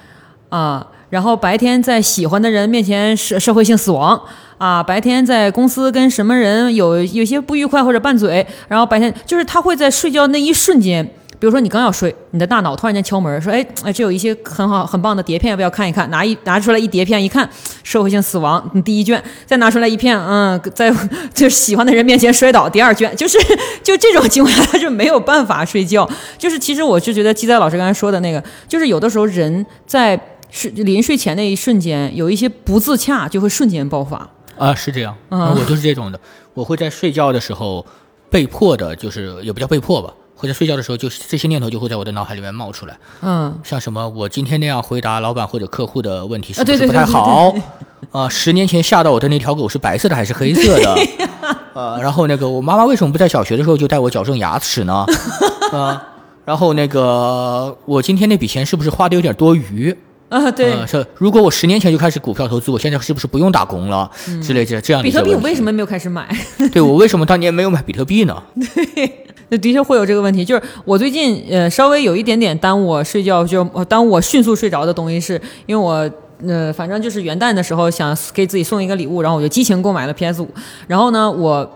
[0.51, 4.21] 啊，然后白天在喜欢的人面前社社会性死亡。
[4.59, 17.49] 啊，白天在公司跟什么人有有些不愉快或者拌嘴，然后白天就是他会在睡觉那一瞬间比如说你刚要睡，你的大脑突然间敲门说：“哎哎，这有一些很好很棒的碟片，要不要看一看？”拿一拿出来一碟片一看，
[17.85, 20.93] 社会性死亡你第一卷，再拿出来一片，嗯，在
[21.33, 23.39] 就喜欢的人面前摔倒第二卷，就是
[23.85, 26.09] 就这种情况下他就没有办法睡觉。
[26.37, 30.21] 就是其实我就觉得鸡仔老师刚才说的那个，就是有的时候人在
[30.51, 34.29] 睡临睡前那一瞬间有一些不自洽，就会瞬间爆发。
[34.57, 36.19] 啊，是这样，嗯我就是这种的。
[36.55, 37.87] 我会在睡觉的时候
[38.29, 47.55] 被迫的，就是也不叫被迫吧，会在睡觉的时候，就是这些念头就会在我的脑海里面冒出来，嗯，像什么我今天那样回答老板或者客户的问题是不是不太好？
[48.11, 50.97] 啊，十年前吓到我的那条狗是白色的还是黑色的？
[51.75, 55.05] 呃，然后那个我妈妈为什么不在小学的时候就带我矫正牙齿呢？
[55.73, 56.03] 啊，
[56.45, 59.97] 然后那个我今天那笔钱是不是花的有点多余？
[60.31, 64.11] 啊，对，呃，是如果我十年前就开始股票投资，我现在是不是不用打工了？
[64.43, 66.29] 之类这这样的嗯比特币我为什么没有开始买？
[66.73, 68.43] 对我为什么当年没有买比特币呢？
[68.75, 76.11] 对那的确会有这个问题，就是我最近呃稍微有一点点耽误我睡觉，就呃耽误我迅速睡着的东西是，因为我
[76.47, 80.49] 呃反正就是元旦的时候想给自己送一个礼物，然后我就激情购买了 PS 五，
[80.87, 81.69] 然后呢我。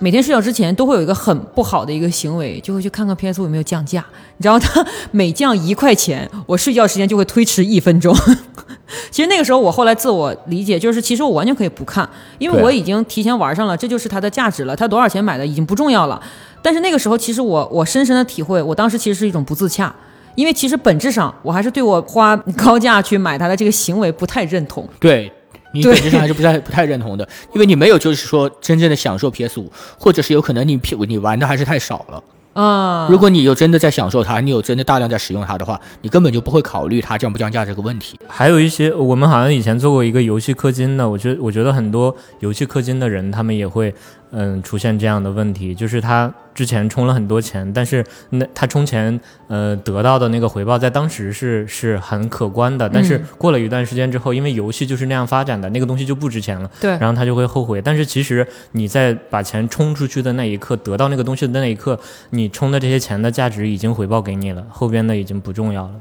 [0.00, 4.04] 每天睡觉之前都会有一个很不好的一个行为，就会去看看 PS 五有没有降价。
[4.36, 8.14] 你知道它 每降一块钱，我睡觉时间就会推迟一分钟。
[9.10, 14.76] 其实那个时候我后来自我理解就是，其实我完全可以不看，因为我已经提前玩上了，这就是它的价值了。
[14.76, 16.20] 它多少钱买的已经不重要了。
[16.62, 19.92] 但是那个时候，其实我我深深的体会，我当时其实是一种不自洽，
[20.36, 24.88] 因为其实本质上我还是对我花高价去买它的这个行为不太认同。
[25.00, 25.30] 对
[25.72, 32.22] 你对本质上还是不太不太认同的，因为你没有就是说真正的享受 PS 五，或者是有可能你 P 你玩的还是太少了。
[32.54, 38.18] 啊、如果你有真的在享受它，你有真的大量在使用它的话，你根本就不会考虑它降不降价这个问题。
[38.26, 43.94] 还有一些，我们好像以前做过一个游戏氪金的，我觉得我觉得很多游戏氪金的人，他们也会
[44.30, 57.80] 嗯出现这样的问题，就是他之前充了很多钱，但是那他充钱呃得到的那个回报在当时是是很可观的，但是过了一段时间之后，因为游戏就是那样发展的，那个东西就不值钱了，对然后他就会后悔。
[57.80, 61.98] 但是其实你在把钱充出去的那一刻，得到那个东西的那一刻，
[62.30, 65.94] 你充的这些钱的价值已经回报给你了，后边的已经不重要了。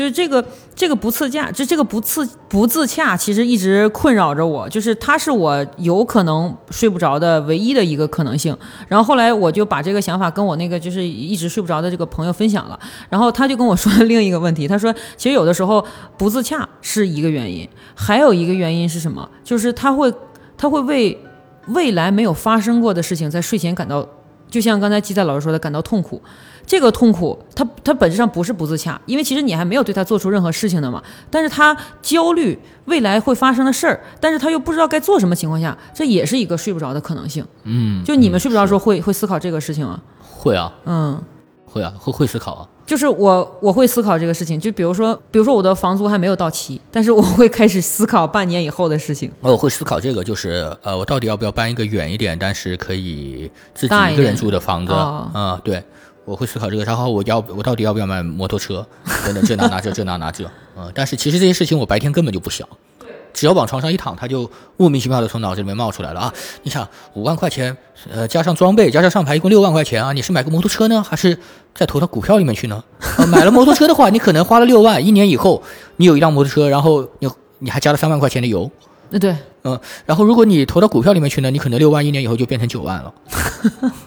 [0.00, 0.42] 就是这个
[0.74, 4.66] 这个不自洽，就这个不自不自洽，其实一直困扰着我。
[4.70, 8.56] 就是它是我有可能睡不着的唯一的一个可能性。
[8.88, 12.80] 然后后来我就把这个想法跟我那个就是一直睡不着的这个朋友分享了，
[13.10, 15.84] 然后他就跟我说 另一个问题，他说其实有的时候
[16.16, 19.28] 不自洽是一个原因，还有一个原因是什么？
[19.44, 20.10] 就是他会
[20.56, 21.22] 他会为
[21.66, 24.08] 未来没有发生过的事情在睡前感到，
[24.50, 26.20] 就像刚才基仔老师说的，感到痛苦。
[26.66, 31.02] 这个痛苦，它它本质上不是不自洽，因为其实你还没有对他做出任何事情的嘛。
[31.28, 37.44] 但是他焦虑未来会发生的事儿，但是他又不知道该做什么情况下，这也是一个睡不着的可能性。
[37.64, 40.00] 嗯，就你们睡不着的时候会会思考这个事情吗？
[40.20, 41.20] 会啊，嗯，
[41.64, 42.68] 会啊，会会思考啊。
[42.90, 49.30] 就是我我会思考这个事情，就比如说比如说我的房租还没有到期，但是我会开始思考半年以后的事情。
[49.40, 54.92] 我会思考这个，就是呃，我到底要不要搬一个远一点，但是可以自己一一个人住的房子？
[54.92, 55.80] 哦啊、对，
[56.24, 56.82] 我会思考这个。
[56.82, 58.84] 然后我要我到底要不要买摩托车？
[59.24, 60.44] 等等，这那那这，这那那这。
[60.76, 62.66] 嗯、但是其实这些事情我白天根本就不想，
[63.32, 66.34] 只要往床上一躺，它就莫名其妙的从脑子里面冒出来了啊！
[66.62, 67.76] 你想五万块钱，
[68.12, 70.12] 呃，加上装备，加上上牌，一共六万块钱啊！
[70.12, 71.38] 你是买个摩托车呢，还是
[71.74, 72.82] 再投到股票里面去呢？
[73.18, 75.62] 呃、买了摩托车的话， 你可能花了六万，一年以后
[75.96, 78.70] 你有一辆摩托车，然后你你还加了三万块钱的油。
[79.10, 83.12] 那对，嗯，然后如果你投到股票里面去呢，你可能六万一年以后就变成九万了，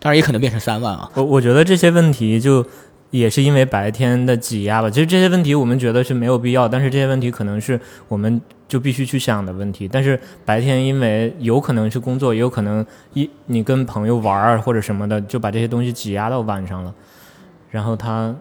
[0.00, 1.10] 当然也可能变成三万啊。
[1.14, 2.64] 我我觉得这些问题就
[3.10, 4.88] 也是因为白天的挤压吧。
[4.88, 9.88] 其实这些问题我们觉得是没有必要，但是这些问题可能是我们就必须去想的问题。
[9.88, 12.84] 但是白天因为有可能是工作，也有可能
[13.14, 16.94] 一你跟朋友玩儿或者什么的，就把这些东西挤压到晚上了，
[17.70, 18.34] 然后他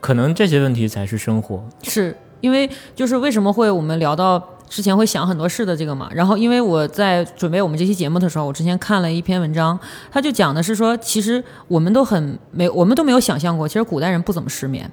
[0.00, 1.64] 可能这些问题才是生活。
[1.82, 9.78] 是因为就是为什么会我们聊到之前会想很多事的这个嘛，然后因为我在准备我们这期节目的时候，我之前看了一篇文章，
[10.10, 14.90] 他就讲的是说，其实我们都很没，我们都没有想象过，其实古代人不怎么失眠，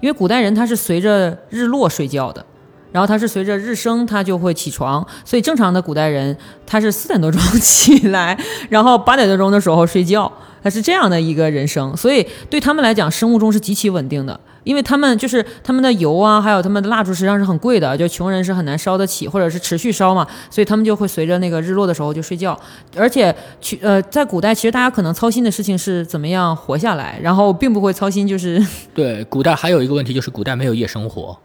[0.00, 2.44] 因为古代人他是随着日落睡觉的。
[2.90, 6.36] 然后他是随着日升，他就会起床，所以正常的古代人
[6.66, 8.38] 他是四点多钟起来，
[8.68, 10.30] 然后八点多钟的时候睡觉，
[10.62, 22.58] 他是这样的一个人生，所以对他们来讲，生物钟是极其稳定的，因为他们就是他们的油啊，还有他们的蜡烛实际上是很贵的，就穷人是很难烧得起，或者是持续烧嘛，所以他们就会随着那个日落的时候就睡觉，
[22.96, 31.36] 而且去呃，在古代其实大家可能操心的事情是怎么样活下来，然后并不会操心就是 对，古代还有一个问题就是古代没有夜生活，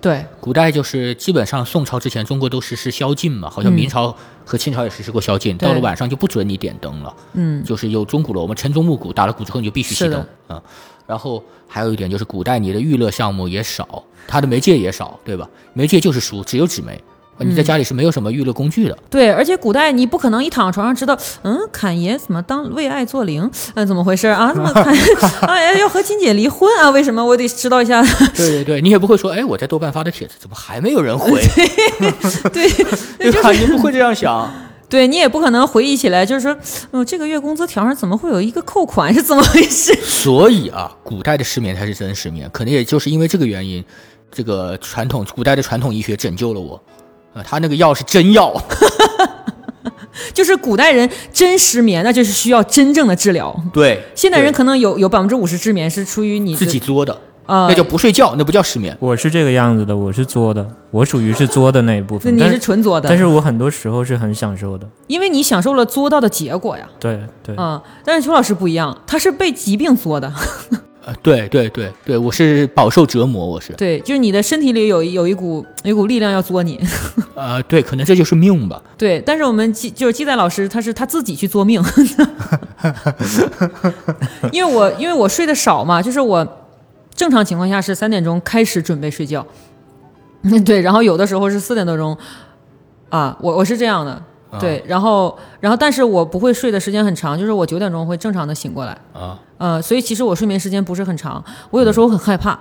[0.00, 4.14] 对，古代就是基本上宋朝之前，中国都实施宵禁嘛，好像嗯明朝
[4.44, 5.68] 和清朝也实施过宵禁，对。
[5.68, 7.14] 到了晚上就不准你点灯了。
[7.32, 10.26] 嗯，就是有钟鼓楼，我们晨钟暮鼓，打了鼓之后你就必须熄灯。
[10.46, 10.62] 啊、
[11.06, 15.48] 然后还有一点就是，古代你的娱乐项目也少，它的媒介也少，对吧？
[15.72, 16.98] 媒介就是书，只有纸媒，
[17.38, 18.96] 你在嗯家里是没有什么娱乐工具的。
[19.10, 24.52] 对，而且古代你不可能一躺床上知道，嗯，侃爷怎么当为爱做零，嗯、怎么回事啊？
[24.54, 24.94] 怎么 侃
[25.48, 26.88] 哎要和金姐离婚啊？
[26.90, 27.24] 为什么？
[27.24, 28.02] 我得知道一下。
[28.34, 31.42] 对对对，你也不会说，哎，我在豆瓣发的帖子怎么还没有人回，
[32.52, 32.70] 对，
[33.18, 33.50] 对吧？
[33.52, 34.50] 你不会这样想。
[34.94, 36.56] 对你也不可能回忆起来，就是说，
[36.92, 39.92] 嗯、这个月工资条上怎么会有一个扣款，是怎么回事？
[40.06, 43.84] 所以啊，古代的失眠才是真失眠，可能也就是因为这个原因，
[44.30, 46.80] 这个传统古代的传统医学拯救了我。
[47.34, 48.54] 啊，他那个药是真药，
[50.32, 53.52] 就是古代人真失眠，那就是需要真正的治疗。
[53.72, 58.96] 对，现代人可能有有百分之五十失眠是出于你自己作的，啊，那叫不睡觉，那不叫失眠。
[59.00, 62.34] 我是这个样子的，我是作的，我属于是作的那一部分。
[62.36, 64.88] 那你是纯作的，但是我很多时候是很享受的。
[65.06, 66.88] 因为你享受了作到的结果呀。
[66.98, 70.32] 对对，嗯，但是邱老师不一样，他是被疾病作的。
[71.06, 76.80] 呃，对对对对，我是饱受折磨，我是，对，就是你的身体里有有一股有一股力量要作你。
[77.36, 78.80] 呃，对，可能这就是命吧。
[78.96, 81.82] 对，但是我们记就是记载老师，他是他自己去作命，
[84.50, 86.42] 因为我因为我睡得少嘛，就是我
[87.14, 89.46] 正常情况下是三点钟开始准备睡觉，
[90.64, 92.16] 对，然后有的时候是四点多钟，
[93.08, 94.22] 啊，我我是这样的，
[94.60, 102.58] 对，然后然后但是我不会睡的时间很长，就是我九点钟会正常的醒过来，啊，呃，所以其实我睡眠时间不是很长，我有的时候很害怕，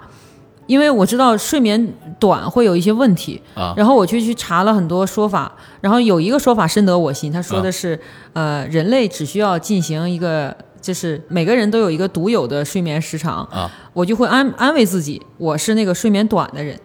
[0.68, 3.74] 因为我知道睡眠短会有一些问题，啊。
[3.76, 5.52] 然后我就去查了很多说法，
[5.82, 8.00] 然后有一个说法深得我心，他说的是，
[8.34, 13.72] 呃，人类只需要进行一个，就是每个人都有一个独有的睡眠时长，啊。
[13.94, 16.80] 我就会安安慰自己，我是那个睡眠短的人。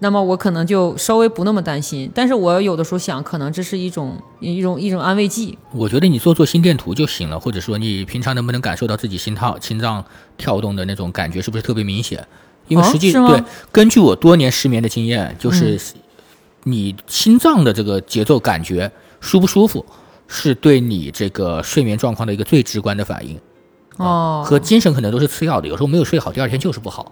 [0.00, 10.04] 那么我可能就稍微不那么担心，但是我有的时候想，可能这是一种一种一种安慰剂，我觉得你做做心电图就行了，或者说你平常能不能感受到自己心跳、心脏
[10.36, 12.22] 跳动的那种感觉是不是特别明显？
[12.68, 13.42] 因为哦实际、对，
[13.72, 15.80] 根据我多年失眠的经验，就是
[16.64, 18.90] 你心脏的这个节奏感觉
[19.20, 19.86] 舒不舒服，
[20.28, 23.38] 是对你这个睡眠状况的一个最直观的反应。
[23.98, 27.10] 哦，和精神可能都是次要的，有时候没有睡好，第二天就是不好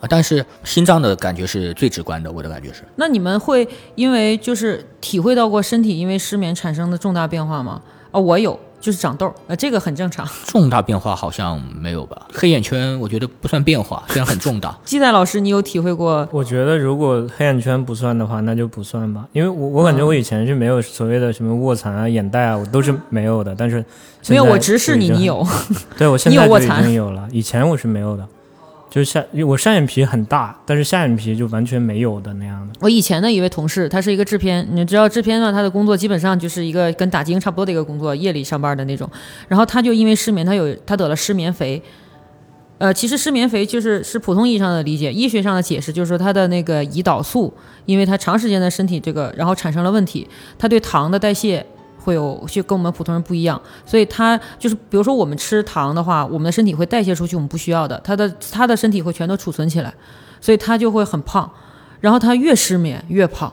[0.00, 0.06] 啊。
[0.08, 2.82] 但是心脏的感觉是最直观的，我的感觉是。
[2.96, 7.80] 那你们会因为就是体会到过身体因为失眠产生的重大变化吗？
[8.10, 10.26] 啊、我有，就是长痘儿，呃，这个很正常。
[10.46, 12.26] 重大变化好像没有吧？
[12.32, 14.76] 黑眼圈我觉得不算变化，虽然很重大。
[14.84, 16.26] 季代老师，你有体会过？
[16.30, 23.54] 我觉得如果黑眼圈不算的话，那就不算吧，因为我我感觉我以前是没有所谓的什么卧蚕啊、眼袋啊，我都是没有的。
[23.56, 23.84] 但是
[24.28, 25.46] 没有，我直视你，你有。
[25.98, 28.26] 对我现你有在已卧蚕经有了，以前我是没有的，
[28.96, 32.72] 就是下我上眼皮很大，但是下眼皮就完全没有的那样的。
[32.80, 39.06] 我以前的一位同事，他是一个制片，你知道制片呢，他的工作基本上就是一个跟打更差不多的一个工作，夜里上班的那种。
[39.48, 41.82] 然后他就因为失眠，他有他得了失眠肥。
[42.78, 47.52] 呃，其实失眠肥就是是普通意义上的理解，医学上的解释就是说他的那个胰岛素，
[47.84, 50.26] 因为他长时间的身体这个，然后产生了问题，
[50.58, 51.66] 他对糖的代谢
[52.06, 59.92] 会有就跟我们普通人不一样，所以他就是比如说我们吃糖的话，我们的身体会代谢出去我们不需要的，他的他的身体会全都储存起来，
[60.40, 61.50] 所以他就会很胖，
[62.00, 63.52] 然后他越失眠越胖。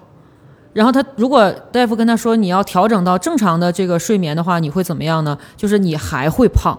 [0.74, 5.36] 然后他如果大夫跟他说你要调整到正常的这个睡眠的话，你会怎么样呢？
[5.58, 6.78] 就是你还会胖，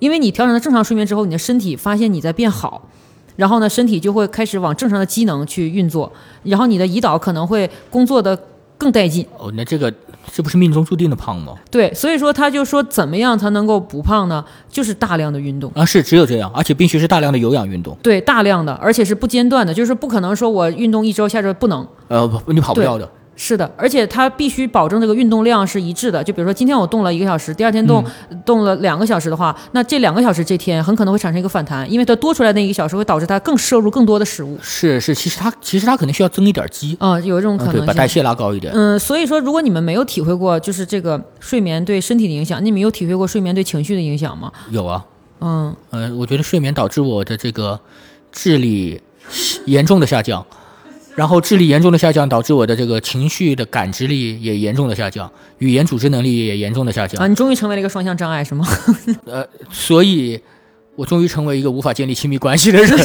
[0.00, 2.88] 因为你调整到正常睡眠之后，你的身体发现你在变好，
[3.36, 6.12] 然后呢，身体就会开始往正常的机能去运作，
[6.42, 8.36] 然后你的胰岛可能会工作的
[8.84, 9.26] 更带劲。
[9.38, 9.92] 哦，那这个
[10.30, 11.54] 这不是命中注定的胖吗？
[11.70, 14.44] 对，所以说他就说怎么样才能够不胖呢？
[14.68, 15.72] 就是大量的运动。
[15.74, 17.96] 啊，是只有这样，而且必须是大量的有氧运动。
[18.02, 21.86] 对，大量的，而且是不间断的，就是不可能说我运动一周，下周不能。
[22.08, 23.10] 呃，不，你跑不掉的。
[23.36, 26.22] 是的，而且它必须保证这个运动量是一致的。
[26.22, 28.04] 就比如说今天我动了一个小时，第二天动、
[28.44, 34.58] 动了两个小时的话，那这两个小时这天很可能会产生一个反弹，因为它多出来那一个小时会导致它更摄入更多的食物。
[34.62, 37.86] 是是，其实它其实它可能需要增一点肌，啊、有这种可能性。
[37.86, 38.72] 把代谢拉高一点。
[38.72, 44.52] 嗯，所以说，如果你们没有体会过，就是这个睡眠对身体的影响，你们有体会过睡眠对情绪的影响吗？
[44.70, 45.04] 有啊，
[45.40, 47.80] 嗯，呃，我觉得睡眠导致我的这个
[48.30, 49.00] 智力
[49.66, 50.44] 严重的下降，
[51.14, 57.22] 然后智力严重的下降导致我的这个情绪的感知力也严重的下降，语言组织能力也严重的下降。
[57.22, 58.66] 啊，你终于成为了一个双向障碍是吗？
[59.26, 60.40] 呃，所以，
[60.96, 62.98] 我终于成为一个无法建立亲密关系的人。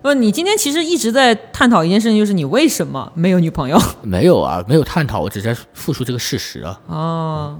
[0.00, 3.80] 不，你今天其实一直在探讨一件事情，就是你为什么没有女朋友？
[4.02, 6.80] 没有啊，没有探讨，我只在复述这个事实啊。
[6.86, 7.58] 哦，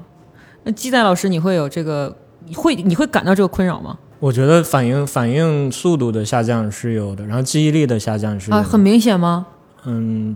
[0.65, 2.17] 那基代老师，你会有这个
[2.55, 3.99] 会你会感到这个困扰吗？
[4.21, 9.47] 我觉得反应反应速度的下降是有的，然后记忆力的下降是有啊，很明显吗？
[9.85, 10.35] 嗯，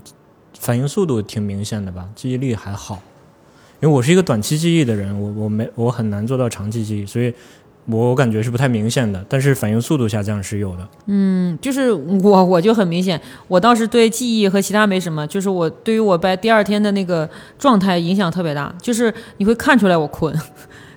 [0.58, 3.00] 反应速度挺明显的吧，记忆力还好，
[3.80, 7.32] 因为我是一个短期记忆的人，我我没我很难做到长期记忆，所以
[7.86, 10.86] 我感觉是不太明显的，但是反应速度下降是有的。
[11.06, 17.26] 嗯，就是我我就很明显，我倒是对记忆和其他没什么，就是我对于我白第二天的那个
[17.58, 20.38] 状态影响特别大，就是你会看出来我困，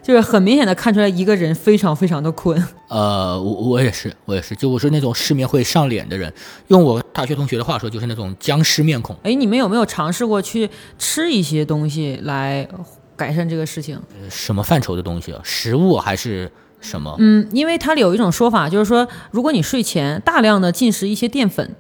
[0.02, 2.62] 就是很明显的看出来一个人非常非常的困。
[2.90, 6.34] 呃，我我也是，我也是，就我是那种失眠会上脸的人，
[6.68, 9.16] 用我大学同学的话说，就是那种僵尸面孔。
[9.24, 12.68] 哎，你们有没有尝试过去吃一些东西来
[13.16, 13.96] 改善这个事情？
[14.22, 15.40] 呃什么范畴的东西啊？
[15.44, 17.16] 食物还是什么？
[17.20, 21.76] 嗯，因为它里有一种说法，就是说，如果你睡前大量的进食一些淀粉，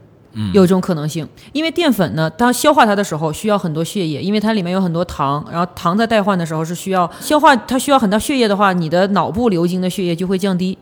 [0.53, 10.77] 有一种可能性，因为淀粉呢，当消化它的时候需要很多血液，因为它里面有很多糖，然后糖在代换的时候是需要消化，它需要很多血液的话，你的脑部流经的血液就会降低。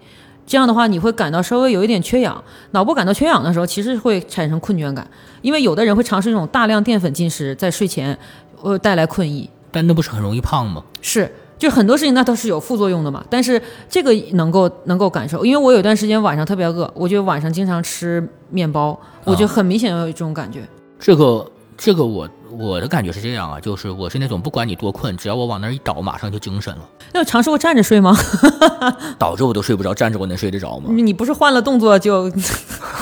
[0.45, 2.43] 这样的话，你会感到稍微有一点缺氧。
[2.71, 5.07] 脑部感到缺氧的时候，其实会产生困倦感，
[5.41, 8.17] 因为有的人会尝试这种大量淀粉进食，在睡前，
[8.63, 9.47] 呃，带来困意。
[9.71, 10.83] 但那不是很容易胖吗？
[11.01, 13.23] 是，就很多事情那都是有副作用的嘛。
[13.29, 20.67] 但是这个能够能够感受，因为我有段时间晚上特别饿，我就晚上经常吃面包，我就很明显有这种感觉。
[20.97, 21.45] 这个
[21.77, 26.81] 这个我我的感觉是这样啊，就是我是那种不管你多困，只要我往那儿一倒，马上就精神了。
[27.11, 28.15] 那有尝试过站着睡吗？
[29.19, 30.89] 倒着我都睡不着，站着我能睡得着吗？
[30.91, 32.31] 你不是换了动作就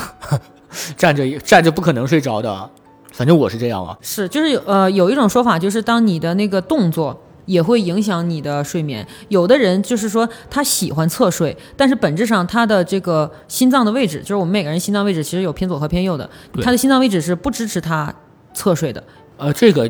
[0.97, 2.69] 站着站着不可能睡着的，
[3.11, 3.97] 反正我是这样啊。
[4.01, 7.21] 是就是有呃有一种说法，就是当你的那个动作。
[7.47, 9.05] 也会影响你的睡眠。
[9.29, 16.29] 有的人就是说他喜欢侧睡，但是本质上他的这个心脏的位置，就是我们每个人心脏位置其实有偏左和偏右的，
[16.61, 18.13] 他的心脏位置是不支持他
[18.53, 19.03] 侧睡的。
[19.37, 19.89] 呃，这个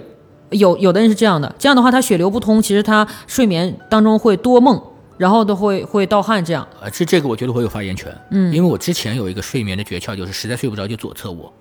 [0.52, 4.82] 有有的人是这样的，这样的话他血流不通，其实他睡眠当中会多梦，
[5.18, 6.66] 然后都会会盗汗这样。
[6.82, 11.52] 呃，这这个我觉得我有发言权，嗯因为我之前有一个睡眠的诀窍，就是实在睡不着就左侧卧，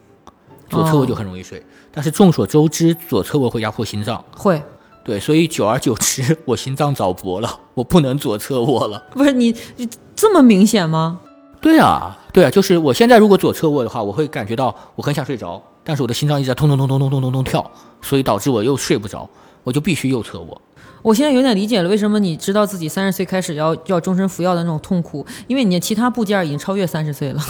[0.69, 1.65] 左侧卧就很容易睡。
[1.91, 4.63] 但是众所周知，左侧卧会压迫心脏，会
[5.07, 9.01] 对，所以久而久之，我心脏早搏了，我不能左侧卧了。
[9.13, 11.21] 不是你你这么明显吗？
[11.61, 17.71] 对啊，对啊，就是我现在如果左侧卧的话，我会感觉到我很想睡着，但是我的心脏一直在咚咚咚咚咚咚咚咚跳，
[18.03, 19.31] 所以导致我又睡不着，
[19.63, 20.61] 我就必须右侧卧。
[21.03, 27.41] 我现在有点理解了，为什么你知道自己三十岁开始要要终身服药的那种痛苦，因为你的其他部件已经超越三十岁了。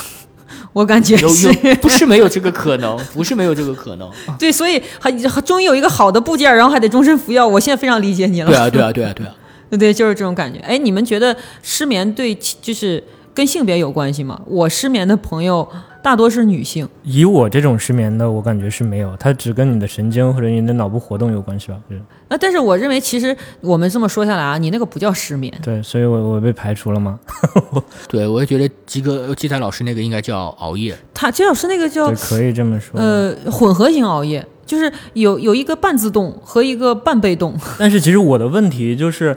[0.73, 4.11] 我感觉有是有 不是没有这个可能， 不是没有这个可能。
[4.39, 5.11] 对，所以还
[5.43, 7.47] 终于有一个好的部件，然后还得终身服药。
[7.47, 8.49] 我现在非常理解你了。
[8.49, 9.35] 对啊，对啊，对啊，对啊。
[9.69, 10.61] 对对，就是这种感觉。
[10.61, 13.03] 哎，你们觉得失眠对其就是
[13.37, 14.41] 跟性别有关系吗？
[14.47, 15.69] 我失眠的朋友
[16.03, 16.89] 大多是女性。
[17.03, 21.77] 以我这种失眠的，我感觉是没有，它只跟你的神经或者你的脑部活动有关系吧？
[21.91, 27.21] 就是啊，但是我认为其实我们这么说下来啊，你那个不叫失眠，对，所以我我被排除了吗？
[28.09, 30.97] 对，我也觉得吉哥基仔老师那个应该叫熬夜。
[31.13, 32.99] 他吉老师那个叫，可以这么说。
[32.99, 37.55] 呃混合型熬夜，就是有有一个半自动和一个半被动。
[37.79, 39.37] 但是其实我的问题就是，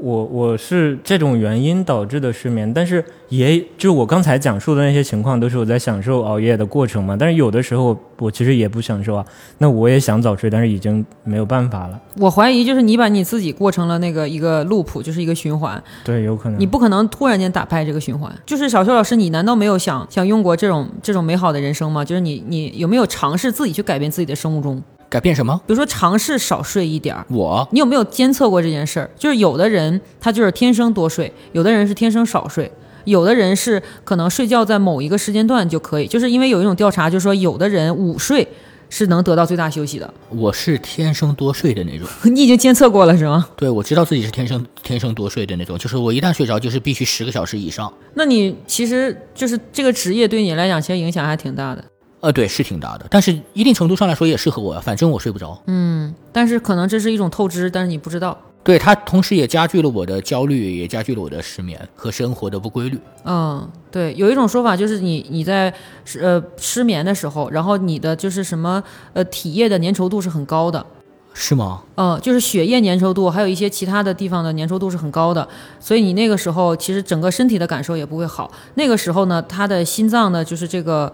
[0.00, 7.16] 我我是这种原因导致的失眠，但是也就是我刚才讲述的那些情况，都是我在享受熬夜的过程嘛。
[7.18, 9.24] 但是有的时候我其实也不享受啊，
[9.58, 12.00] 那我也想早睡，但是已经没有办法了。
[12.16, 18.32] 我怀疑就是你把你自己过成了那个一个 loop，就是一个循环，对，有可能你不可能突然间打败这个循环。
[18.46, 22.04] 就是小邱老师，你难道没有想想用过这种这种美好的人生吗？
[22.04, 24.80] 就是你你有没有尝试自己去改变自己的生物钟？
[25.08, 25.58] 改变什么？
[25.66, 27.24] 比如说尝试少睡一点儿。
[27.30, 29.10] 我你有没有监测过这件事儿？
[29.16, 32.70] 就是有的人他就是天生多睡，有的人是天生少睡，
[33.04, 36.06] 有的人是可能睡觉在某一个时间段就可以。
[36.06, 38.46] 就是因为有一种调查，就是说有的人午睡
[38.90, 40.12] 是能得到最大休息的。
[40.30, 42.06] 我是天生多睡的那种。
[42.30, 43.48] 你已经监测过了是吗？
[43.56, 47.92] 对，我知道自己是天生天生多睡的那种，就是我一旦睡着，就是必须十个小时以上。
[48.14, 51.82] 那你其实就是这个职业对你来讲，其实影响还挺大的。
[52.20, 55.60] 呃，对，是挺大的，但是一定程度上来说也适合我呀，反正我睡不着。
[55.66, 58.36] 嗯，但是可能这是一种透支，但是你不知道。
[58.64, 62.98] 对它，同时也加剧了我的焦虑，也加剧了我的失眠和生活的不规律。
[63.24, 65.72] 嗯，对，有一种说法就是你你在
[66.20, 68.82] 呃失眠的时候，然后你的就是什么
[69.14, 70.84] 呃体液的粘稠度是很高的，
[71.32, 71.82] 是吗？
[71.94, 75.48] 嗯，就是血液粘稠度，还有一些其他的地方的粘稠度是很高的，
[75.80, 78.50] 所以你那个时候其实整个身体的感受也不会好。
[78.74, 81.10] 那个时候呢，他的心脏呢就是这个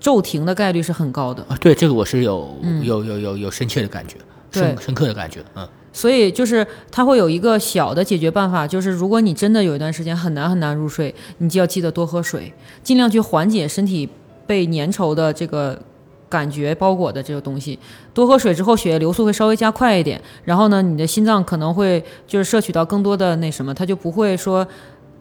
[0.00, 1.44] 骤停的概率是很高的。
[1.46, 4.16] 啊，对，这个我是有、有有有有深切的感觉，
[4.50, 5.44] 深对深刻的感觉。
[5.54, 14.08] 嗯，所以就是它会有一个小的解决办法，就是如果你真的有一段时间很难很难入睡，你就要记得多喝水，尽量去缓解身体
[14.46, 15.80] 被粘稠的这个
[16.28, 17.78] 感觉包裹的这个东西。
[18.14, 24.66] 多喝水之后，血液流速会稍微加快一点，然后呢，你的心脏可能会就是摄取到更多的那什么，它就不会说。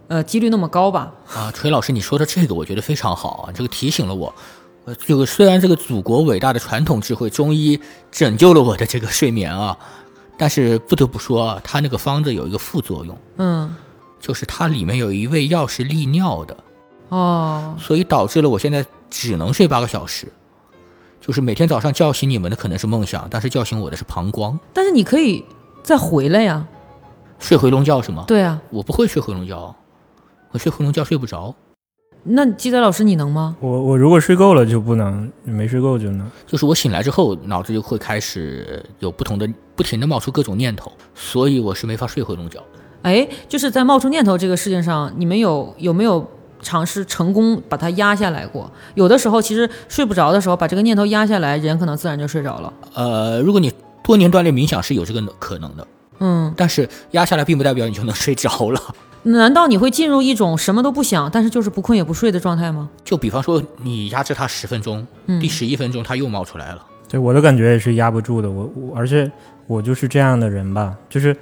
[0.09, 1.13] 呃几率那么高吧。
[1.35, 4.33] 啊，锤老师，你说的这个我觉得非常好啊，这个提醒了我。
[4.89, 7.79] 呃，这个虽然这个祖国伟大的传统智慧中医
[8.11, 9.77] 拯救了我的这个睡眠啊，
[10.35, 13.75] 但是不得不说啊，它那个方子有一个副作用，嗯，
[14.19, 16.57] 就是它里面有一味药是利尿的，
[17.09, 20.27] 哦，所以导致了我现在只能睡八个小时。
[21.21, 24.59] 就是每天早上叫醒你们的可能是梦想，但是叫醒我的是膀胱。
[24.73, 25.45] 但是你可以
[25.83, 26.65] 再回来呀。
[27.37, 28.23] 睡回笼觉是吗？
[28.25, 29.75] 对啊，我不会睡回笼觉，
[30.49, 31.53] 我睡回笼觉睡不着。
[32.23, 33.55] 那鸡仔老师你能吗？
[33.59, 36.29] 我我如果睡够了就不能，没睡够就能。
[36.45, 42.59] 就是我醒来之后，脑子就会开始有不同的、不停的冒出各种念头，所以我是没法睡回笼觉。
[43.03, 46.29] 哎，就是在冒出念头这个事情上，你们有有没有
[46.61, 48.69] 尝试成功把它压下来过？
[48.95, 52.73] 有的时候其实睡不着的时候，把这个念头压下来，人可能自然就睡着了。
[52.93, 53.71] 呃，如果你
[54.03, 55.87] 多年锻炼冥想是有这个可能的，
[56.19, 58.81] 嗯，但是压下来并不代表你就能睡着了。
[59.23, 62.89] 难道你会进入一种什么都不想，但是就是不困也不睡的状态吗？
[63.03, 66.85] 就比方说你压制它十分钟，嗯第十一分钟它又冒出来了。
[67.07, 69.29] 对我的感觉也是压不住的，我我而且
[69.67, 71.35] 我就是这样的人吧，就是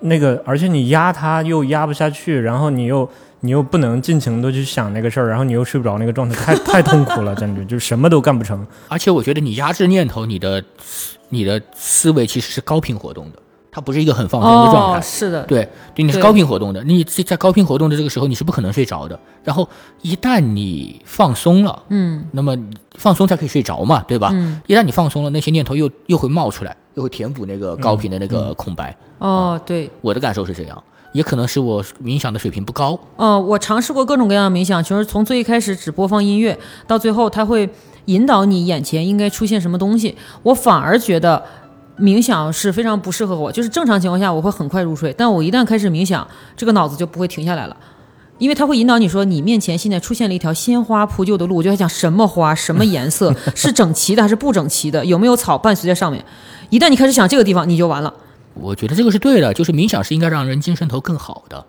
[0.00, 3.08] 那个，而且你压它又压不下去，然后你又
[3.40, 8.66] 你又不能尽情的去想那个事儿，然后你又睡不着那个状态，太 太痛苦了，简直就什么都干不成。
[8.88, 10.64] 而且我觉得你压制念头，你的
[11.28, 13.38] 你的思维其实是高频活动的，
[13.72, 14.98] 它不是一个很放松的状态。
[14.98, 19.18] 哦，是的，对，对，你是高频活动的，你在在高频活动的这个时候，你是不可能睡着的。
[19.44, 19.68] 然后
[20.02, 22.56] 一旦你放松了，嗯那么
[22.96, 24.30] 放松才可以睡着嘛，对吧？
[24.32, 28.96] 嗯，一旦你放松了，那些念头又又会冒出来，又会填补那个高频的那个空白。
[29.18, 32.98] 哦，对，我的感受是这样，也可能是我冥想的水平不高。
[33.16, 37.68] 哦，我尝试过各种各样的冥想，就是从最一开始只播放音乐，到最后它会
[38.06, 40.16] 引导你眼前应该出现什么东西。
[40.42, 41.42] 我反而觉得
[42.00, 46.26] 冥想是非常不适合我，就是正常情况下我会很快入睡，但我一旦开始冥想，
[46.56, 47.76] 这个脑子就不会停下来了。
[48.38, 56.24] 因为它会引导你说，你面前现在出现了一条鲜花铺就的路，我就在想什么花、什么颜色， 是整齐的还是不整齐的，有没有草伴随在上面。
[56.70, 58.14] 一旦你开始想这个地方，你就完了。
[58.54, 61.66] 我觉得这个是对的，就是冥想是应该让人精神头更好的，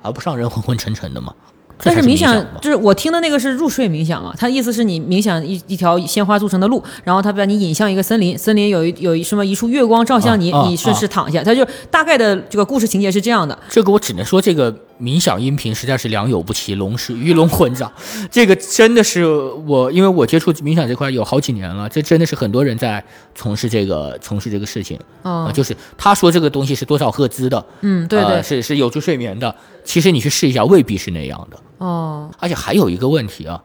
[0.00, 1.34] 而不是让人昏昏沉沉的嘛。
[1.82, 11.42] 但是冥想就是我听的那个是入睡冥想嘛，它意思是你冥想一一条鲜花组成的路，然后他把你引向一个森林，森林有一有一什么一束月光照向你，你顺势躺下。
[11.42, 13.58] 它就大概的这个故事情节是这样的。
[13.68, 17.90] 这个我只能说，这个冥想音频实在是良莠不齐，龙是鱼龙混杂。
[18.30, 23.02] 这个真的是我，因为我接触冥想这块有好几年了，这真的是很多人在
[23.34, 29.54] 从事这个从事这个事情啊、哦，就是他说这个东西是多少赫兹的，嗯，对对呃，，是是有助睡眠的。
[29.84, 31.56] 其实你去试一下，未必是那样的。
[31.78, 33.60] 哦，而且还有一个问题啊，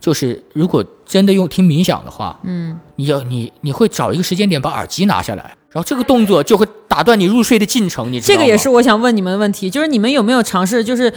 [0.00, 8.40] 就是如果真的用听冥想的话，嗯，你要你你会找一个时间点把耳机拿下来，然后这个动作就会打断你入睡的进程，你知道吗？
[8.40, 11.12] 这个也是我想问你们的问题，就是你们有没有尝试，就是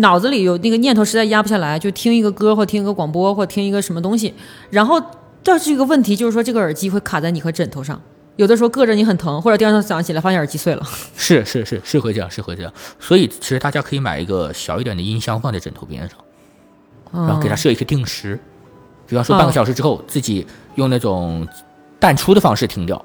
[0.00, 4.34] 脑子里有那个念头实在压不下来，就听一个歌或听一个广播或听一个什么东西，
[4.70, 5.00] 然后
[5.42, 8.00] 这是一个问题，就是说这个耳机会卡在你和枕头上。
[8.38, 10.82] 有的时候硌着你很疼，或者第二天早上起来发现耳机碎了。
[11.16, 12.72] 是是是是会这样，是会这样。
[13.00, 16.16] 所以其实大家可以买一个小一点的音箱放在枕头边上，
[17.26, 18.38] 然后给它设一个定时，
[19.08, 21.46] 比方说半个小时之后，自己用那种
[21.98, 22.96] 淡出的方式停掉，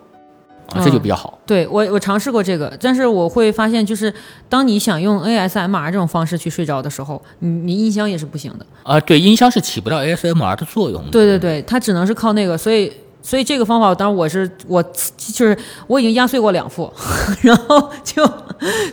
[0.67, 1.39] 啊，这就比较好。
[1.47, 4.13] 对我，我尝试过这个，但是我会发现，就是
[4.47, 8.65] 当你想用 ASMR 这种方式去睡着的时候，你你音箱也是不行的。
[8.83, 11.09] 啊，对，音箱是起不到 ASMR 的作用的。
[11.09, 12.93] 对对对，它只能是靠那个，所以
[13.23, 14.83] 所以这个方法，当然我是我
[15.17, 15.57] 就是
[15.87, 16.91] 我已经压碎过两副，
[17.41, 18.23] 然后就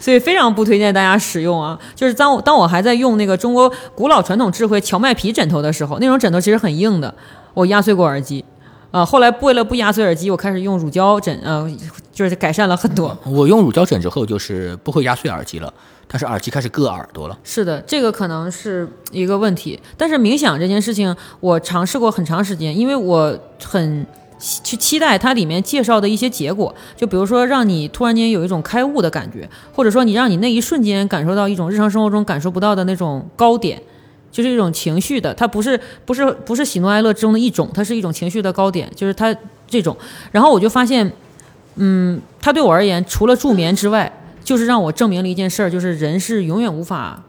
[0.00, 1.78] 所以非常不推荐大家使用啊。
[1.96, 7.12] 就是当我当我还在用那个中国古老传统智慧荞麦皮枕头的时候，那种枕头其实很硬的，
[7.52, 8.44] 我压碎过耳机。
[8.92, 11.70] 啊、后来为了不压碎耳机，我开始用乳胶枕，呃，
[12.12, 13.16] 就是改善了很多。
[13.24, 15.72] 我用乳胶枕之后，就是不会压碎耳机了，
[16.08, 17.38] 但是耳机开始硌耳朵了。
[17.44, 19.78] 是的，这个可能是一个问题。
[19.96, 24.04] 但是冥想这件事情，我尝试过很长时间，因为我很
[24.40, 33.80] 去期待它里面介绍的一些结果，就比如说让你突然间有一种开悟的感觉，或者说你让你那一瞬间感受到一种日常生活中感受不到的那种高点。
[34.32, 39.34] 就是一种情绪的，它不是不是不是喜怒哀乐之中的一种，它是一种情绪的高点，就是它
[39.66, 39.96] 这种。
[40.30, 41.12] 然后我就发现，
[41.74, 47.20] 嗯，它对我而言，除了助眠之外，就是让我证明了一件事儿，就是人是永远无法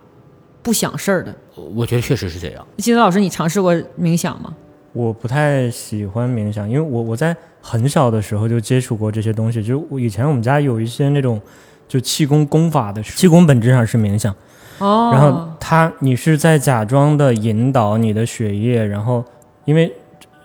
[0.61, 1.35] 不想事儿的。
[1.73, 2.63] 我觉得确实是这样。
[2.77, 4.53] 金子老师，你尝试过冥想吗？
[4.93, 11.39] 我不太喜欢冥想，因为我我在很小的时候就接触过这些东西，就我以前我们家有一些那种
[11.87, 14.33] 就气功功法的，气功本质上是冥想，
[14.79, 19.23] 哦，然后它你是在假装的引导你的血液，然后
[19.65, 19.91] 因为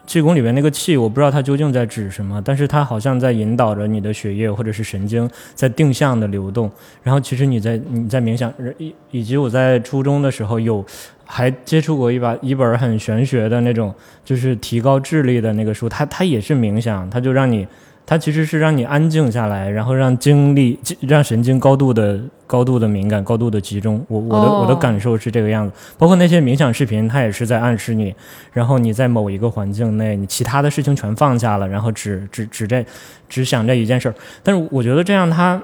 [0.07, 6.71] 气功里面那个气，我不知道它究竟在指什么，但是它好像在引导着你的血液或者是神经在定向的流动。
[7.03, 10.85] 然后其实你在你在冥想，以以及我在初中的时候有
[11.25, 13.95] 还接触过一把一本很玄学的那种，
[14.25, 17.67] 就是提高智力的那个书，它它也是冥想，它就让你。
[18.07, 24.01] 它其实是让你安静下来，然后让精力、让神经高度的、高度的敏感、高度的集中。
[24.07, 25.75] 我我的、哦我的感受是这个样子。
[25.99, 28.15] 包括那些冥想视频，它也是在暗示你，
[28.53, 32.87] 然后你在某一个环境内，你其他的事情全放下了，然后只只只这
[33.29, 34.15] 只想这一件事儿。
[34.45, 35.61] 但是我觉得这样它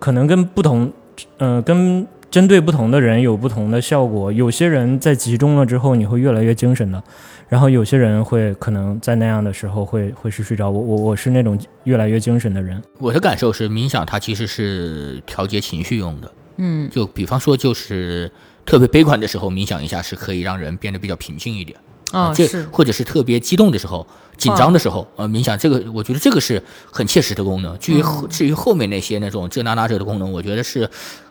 [0.00, 0.90] 可能跟不同，
[1.36, 2.06] 呃，跟
[2.36, 4.30] 针对不同的人有不同的效果。
[4.30, 7.02] 有些人在集中了之后，你会越来越精神的。
[7.48, 12.82] 然后有些人会可能在那样的时候会会是睡着，我我我是那种越来越精神的人。
[12.98, 16.30] 我的感受是，冥想它其实是调节情绪用的。
[16.58, 18.30] 嗯，就比方说，就是
[18.66, 21.78] 特别悲观的时候，冥想一下是可以让人变得比较平静一点。
[22.12, 24.06] 啊，这或者是特别激动的时候、
[24.36, 26.62] 紧张的时候，呃，冥想这个，我觉得这个是
[26.92, 27.78] 很切实的功能。
[27.78, 30.88] 至于后、至于后面那些那种这那那这的功能，我觉得是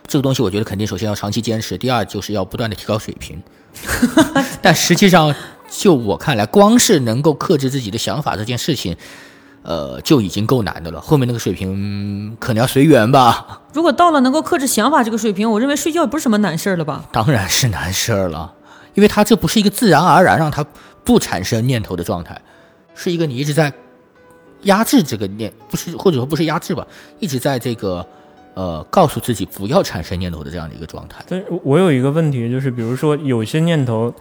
[0.07, 3.41] 这个东西，我觉得肯定首先要长期坚持，第二就是要不断的提高水平。
[4.61, 5.33] 但实际上，
[5.69, 8.95] 就我看来，光是能够克制自己的想法这件事情，
[9.63, 11.01] 呃，就已经够难的了。
[11.01, 13.61] 后面那个水平嗯可能要随缘吧。
[13.73, 17.03] 如果到了能够克制想法这个水平，我认为睡觉也不是什么难事儿了吧？
[17.11, 18.53] 当然是难事儿了，
[18.93, 20.65] 因为它这不是一个自然而然让它
[21.03, 22.39] 不产生念头的状态，
[22.93, 23.73] 是一个你一直在
[24.61, 26.87] 压制这个念，不是或者说不是压制吧，
[27.19, 28.07] 一直在这个
[28.55, 31.23] 呃告诉自己不要产生念头的这样的一个状态。
[31.29, 34.11] 但我有一个问题，就是比如说有些念头，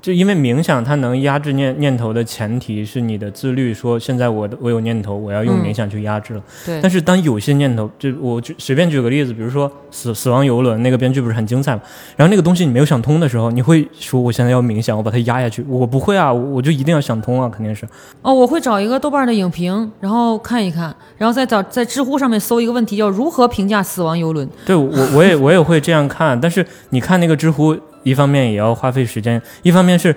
[0.00, 6.42] 就因为冥想它能压制念念头的前提是你的自律，说现在我的我有念头，我要用嗯冥想去压制了。
[6.64, 11.82] 对，但是当有些念头，就我就随便举个例子，比如说死死亡游轮那个编剧不是很精彩嘛？
[12.16, 15.62] 然后那个东西你没有想通的时候，你会说我现在要冥想，我把它压下去。
[15.68, 17.86] 我不会啊，我我就一定要想通啊，肯定是。
[18.22, 24.48] 哦，我会找一个豆瓣的影评，然后看一看，然后再找在知乎上面搜一个问题，叫如何评价死亡游轮。
[24.64, 30.14] 对我我也我也会这样看，但是你看那个知乎，一方面也要花费时间，一方面是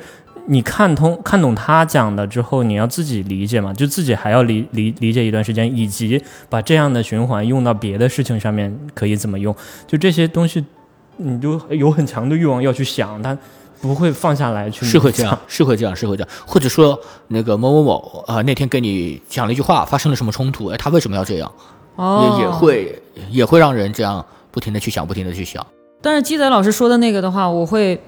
[0.47, 9.55] 你看通看懂他讲的之后，你要自己理解嘛，就自己还要理理理解一段时间，以及把这样的循环用到别的事情上面可以怎么用，
[9.87, 10.63] 就这些东西，
[11.17, 13.37] 你就有很强的欲望要去想，它
[13.81, 20.67] 不会放下来去是会这样，是会这样，是会这样，或者说那个某某某啊、呃那天跟你讲了一句话，发生了什么冲突？
[20.67, 21.51] 哎，他为什么要这样？
[21.95, 22.49] 哦，也也。
[22.49, 25.65] 会也会让人这样不停的去想，不停的去想。
[26.05, 27.99] 但是鸡仔老师说的那个的话，我会，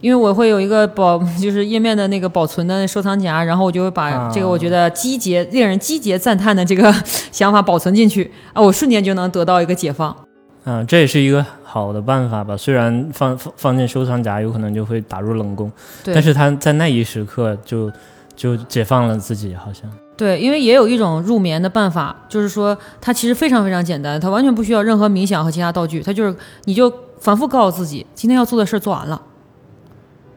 [0.00, 6.94] 因为我会有一个保， 就是页面的那个保存的收藏夹，然后我就会把啊这个我觉得积节、令人积节赞叹的这个
[7.32, 10.16] 想法保存进去啊，我瞬间就能得到一个解放。
[10.62, 12.56] 啊，这也是一个好的办法吧。
[12.56, 15.68] 虽然放放放进收藏夹有可能就会打入冷宫，
[16.04, 17.90] 但是他在那一时刻就
[18.36, 19.90] 就解放了自己，好像。
[20.16, 26.32] 对，因为也有一种入眠的办法，就是说它其实非常非常简单，它完全不需要任何冥想和其他道具，它就是
[26.66, 26.88] 你就
[27.24, 29.18] 反复告诉自己，今天要做的事儿做完了。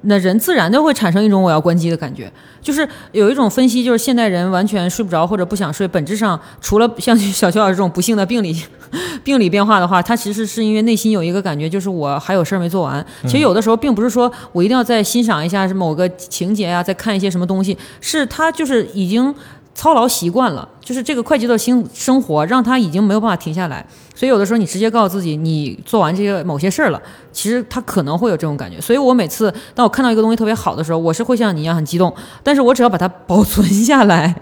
[0.03, 2.31] 那人自然就会产生一种我要关机的感觉，
[2.61, 8.55] 就是有一种分析，就是现代人完全睡不着或者不想睡，本质上除了像小乔老师这种不幸的病理
[9.21, 13.05] 病理变化的话，他其实是因为内心有一个感觉，就是我还有事儿没做完。
[13.23, 19.35] 其实有的时候并不是说我一定要再欣赏一下是某个情节啊，再看一些什么东西，是他就是已经
[19.75, 23.85] 操劳习惯了，就是这个快节奏生生活让他已经没有办法停下来。
[24.18, 26.99] 所以有的时候你直接告诉自己，你做完这些某些事儿了，
[27.32, 28.82] 其实他可能会有这种感觉。
[28.82, 32.11] 所以我每次当我看到一个东西特别好的时候，我是会像你一样很激动，
[32.41, 34.36] 但是我只要把它保存下来，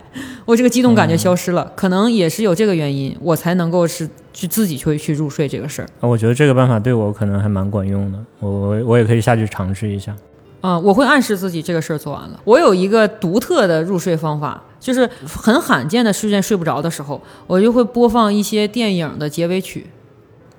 [0.46, 1.70] 我这个激动感觉消失了。
[1.76, 5.88] 可能也是有这个原因，我才能够是去自己去去入睡这个事儿。
[6.00, 10.16] 啊，我觉得这个办法对我可能还蛮管用的，我我我也可以下去尝试一下。
[10.62, 12.40] 啊、我会暗示自己这个事儿做完了。
[12.44, 19.88] 我有一个独特的入睡方法，就是很罕见的事件睡不着的时候，我就会播放一些电影的结尾曲。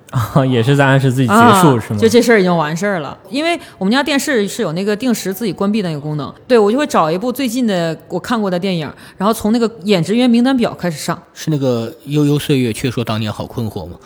[0.11, 1.99] 啊，也是在暗示自己结束、啊、是吗？
[1.99, 6.33] 就这事儿已经完事儿了，因为我们家电视是有那个定时自己关闭的那个功能。
[6.45, 13.97] 对我就会找一部最近的我看过的电影，然后从那个演职员名单表开始上，是那个悠悠岁月，却说当年好困惑吗？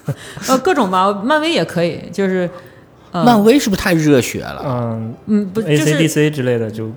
[0.48, 2.48] 呃，各种吧，漫威也可以，就是。
[3.12, 4.62] 呃、漫威是不是太热血了？
[4.66, 6.90] 嗯嗯，不，就，A 是 C D C 之类的就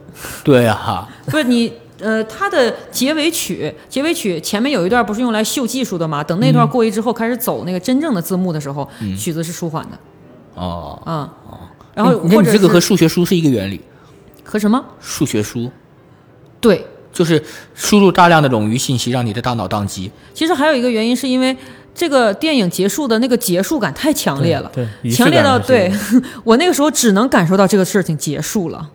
[0.44, 6.24] 对啊，哈，不是你，呃，它的结尾曲，结尾曲前面有一段不是用来秀技术的吗？
[6.24, 8.88] 等那段过去之后，开始走那个真正的字幕的时候，
[9.18, 10.00] 曲子是舒缓的
[10.56, 11.30] 哦，啊、
[11.94, 13.82] 然后或者你这个和数学书是一个原理，
[14.44, 14.84] 和什么？
[15.00, 15.70] 数学书
[16.62, 17.44] 对，就是
[17.76, 20.12] 输入大量的冗余信息，让你的大脑宕机。
[20.34, 21.56] 其实还有一个原因是因为
[21.94, 24.72] 这个电影结束的那个结束感太强烈了，
[25.12, 25.92] 强烈到对
[26.46, 28.90] 我那个时候只能感受到这个事情结束了。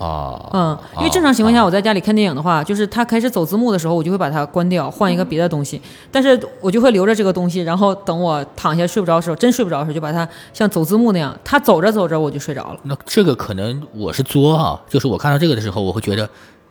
[0.00, 5.78] 哦，嗯，因为正常情况下，我在家里看电影的话，就是它开始走字幕的时候，我就会把它关掉，换一个别的东西。
[6.10, 12.80] 但是我就会留着这个东西，然后等我躺下睡不着的时候，真睡不着的时候，就把它像走字幕那样，它走着走着我就睡着了。
[12.84, 16.26] 那这个可能我是作啊，就是我看到这个的时候，我会觉得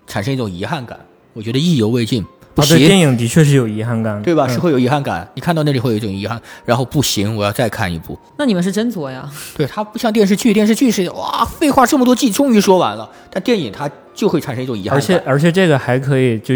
[0.07, 0.99] 产生一种遗憾感，
[1.33, 2.25] 我觉得意犹未尽，
[2.59, 4.45] 不啊，对，电影的确是有遗憾感，对吧？
[4.47, 8.17] 嗯是会有遗憾感，你看到那里会有一种遗憾，然后不行，我要再看一部。
[8.37, 9.29] 那你们是真作呀？
[9.55, 14.97] 对，它不像电视剧，电视剧是哇，废话这么多季，终于说完了，但电影它就会产生一种遗憾感。
[14.97, 16.55] 而且而且这个还可以就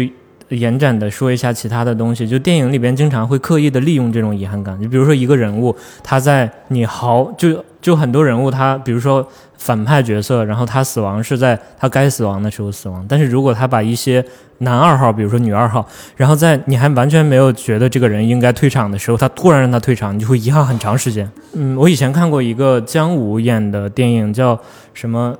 [0.50, 9.28] 延展的说一下其他的东西，就电影里边经常会刻意的利用这种遗憾感，就比如说一个人物他在你好就就很多人物他比如说
[9.58, 14.24] 反派角色，然后他死亡是在他该死亡的时候死亡，但是如果他把一些
[14.60, 21.30] 男二号，比如说女二号，然后在你还完全没有觉得这个人应该退场的时候，他突然让他退场，你就会遗憾很长时间。
[21.52, 24.58] 嗯，我以前看过一个姜武演的电影叫
[24.94, 25.36] 什么？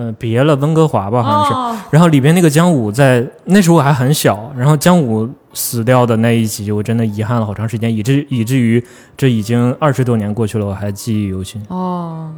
[0.00, 1.52] 呃，别了，温哥华吧，好像是。
[1.52, 8.82] 哦，然后里边那个姜武在那时候我还很小，然后姜武死掉的那一集，我真的遗憾了好长时间，以至以至于
[9.14, 11.62] 这已经二十多年过去了，我还记忆犹新。
[11.68, 12.32] 哦，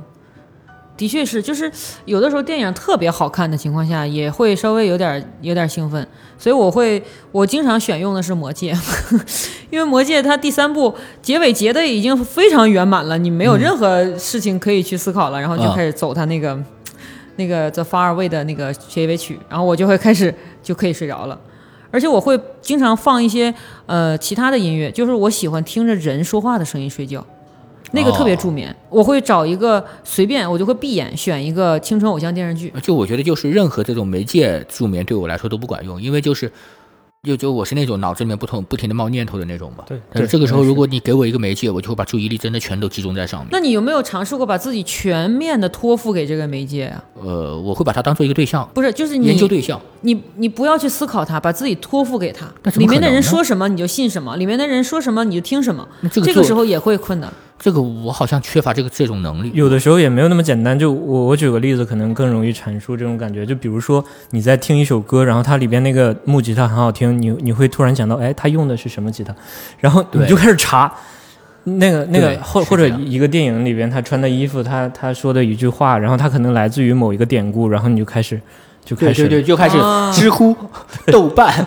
[0.97, 1.71] 的确是，就是
[2.05, 6.05] 有的时候电影特别好看的情况下，也会稍微有点有点兴奋，
[6.37, 7.01] 所以我会
[7.31, 8.75] 我经常选用的是《魔戒》，
[9.71, 16.59] 因为《魔戒》它第三部结尾结的已经非常圆满了，你没有任何事情可以去思考了，然后就啊开始走它那个、
[17.37, 21.39] 那个 The Far Away 的那个结尾曲，然后我就会开始就可以睡着了。
[21.91, 23.55] 而且我会经常放一些
[23.87, 27.25] 呃其他的音乐，就是我喜欢听着人说话的声音睡觉，
[27.93, 28.75] 那个特别助眠。
[28.89, 32.73] 我会找一个随便，我就会闭眼选一个青春偶像电视剧。
[32.83, 36.51] 就我觉得就是任何这种媒介助眠对我来说都不管用，因为就是。
[37.25, 43.49] 就就我是那种脑子里面不同不停的冒念头的那种吧，对但是这个时候如果你给我一个媒介，我就会把注意力真的全都集中在上面。
[43.53, 47.05] 那你有没有尝试过把自己全面的托付给这个媒介啊？
[47.23, 49.81] 呃，我会把它当做一个对象，不是，就是你研究对象。
[50.01, 52.45] 你你不要去思考它，把自己托付给他
[52.75, 55.87] 里面的人说什么你就信什么，里面的人说什么你就听什么。
[56.11, 57.33] 这个这个时候也会困的。
[57.63, 59.53] 这个我好像缺乏这个这种能力。
[59.55, 60.77] 有的时候也没有那么简单。
[60.77, 63.47] 就我我举个例子，可能更容易阐述这种感觉。
[63.47, 69.33] 就比如说你在听一首歌，然后它里边那个木吉他很好听，你你会突然想到，哎，他用的是什么吉他？
[69.79, 70.93] 然后你就开始查。
[71.65, 78.41] 那个那个或或者一个电影里边他穿的衣服，他他说的一句话，然后他可能来自于某一个典故，然后你就开始
[78.85, 80.57] 就开始对对对，就开始啊知乎、
[81.13, 81.67] 豆瓣，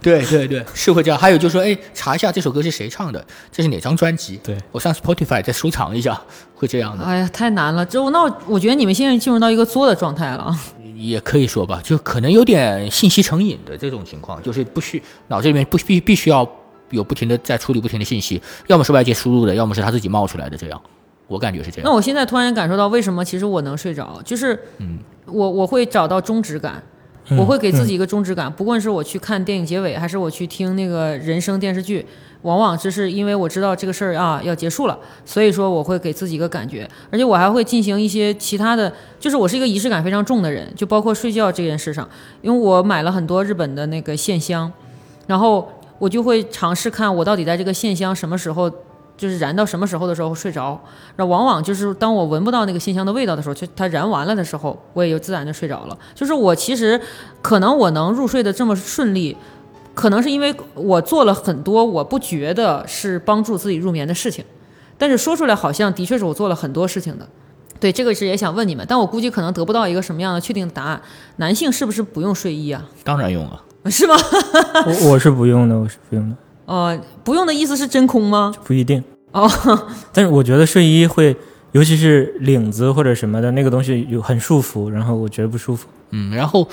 [0.00, 1.18] 对对对，是会这样。
[1.18, 4.38] 还有就是说，哎，查一下这首歌是谁唱的，这是哪张专辑？
[4.44, 6.20] 对我上 Spotify 再收藏一下，
[6.54, 7.84] 会这样的，哎呀，太难了。
[7.84, 10.60] 这我那我我觉得你们现在进入到一个作的状态了啊。
[10.94, 16.48] 也可以说吧，就可能有点信息成瘾的这种情况，就是不需脑子里面不必必须要
[16.90, 20.80] 有不停的在处理不停的信息，要么是外界输入的，要么是他自己冒出来的，这样，
[21.32, 21.84] 我感觉是这样。
[21.84, 24.58] 那我现在突然感受到为什么其实我能睡着，就是，
[25.24, 26.82] 我我会找到终止感，
[27.38, 32.04] 我会给自己一个终止感，不管是我去看电影结尾，还是我去听那个人生电视剧，
[32.42, 42.06] 往往只是因为我知道这个事儿啊要结束了，所以说我会给自己一个感觉，而且我还会进行一些其他的，就是我是一个仪式感非常重的人，就包括睡觉这件事上，
[42.42, 44.70] 因为我买了很多日本的那个线香，
[45.26, 45.66] 然后
[45.98, 48.70] 我就会尝试看我到底在这个线香什么时候。
[49.22, 50.76] 就是燃到什么时候的时候睡着，
[51.14, 55.96] 然后往往就是当我闻不到那个线香的味道的时候，就它燃完了的时候，我也就自然就睡着了。
[56.12, 57.00] 就是我其实
[57.40, 59.36] 可能我能入睡的这么顺利，
[59.94, 64.44] 可能是因为我做了很多我不觉得是帮助自己入眠的事情，
[64.98, 67.28] 但是说出来好像的确是我做了很多事情的。
[67.78, 71.00] 对，这个是也想问你们，但我估计可能得不到一个什么样的确定的答案。
[71.36, 72.84] 男性是不是不用睡衣啊？
[73.04, 74.16] 当然用了， 是吗？
[74.86, 78.54] 我我是不用的，我是不用的，呃，不用的意思是真空吗？
[78.64, 79.02] 不一定。
[79.32, 79.50] 哦，
[80.12, 81.36] 但是我觉得睡衣会，
[81.72, 85.88] 尤其是领子或者什么的那个东西有很束缚，然后我觉得不舒服。
[86.10, 86.68] 嗯，然后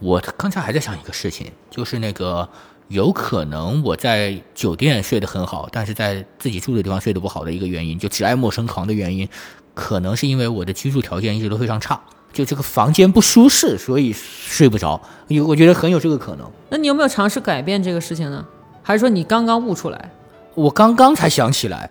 [0.00, 2.48] 我刚才还在想一个事情，就是那个
[2.88, 9.28] 有可能我在酒店睡得很好，但是在自己住的地方睡得不好的一个原因，就只爱陌生狂的原因，
[9.74, 12.00] 可能是因为我的居住条件一直都非常差，
[12.32, 14.98] 就这个房间不舒适，所以睡不着。
[15.26, 16.50] 有，我觉得很有这个可能。
[16.70, 18.42] 那你有没有尝试改变这个事情呢？
[18.82, 20.10] 还是说你刚刚悟出来？
[20.58, 21.88] 我刚刚才想起来，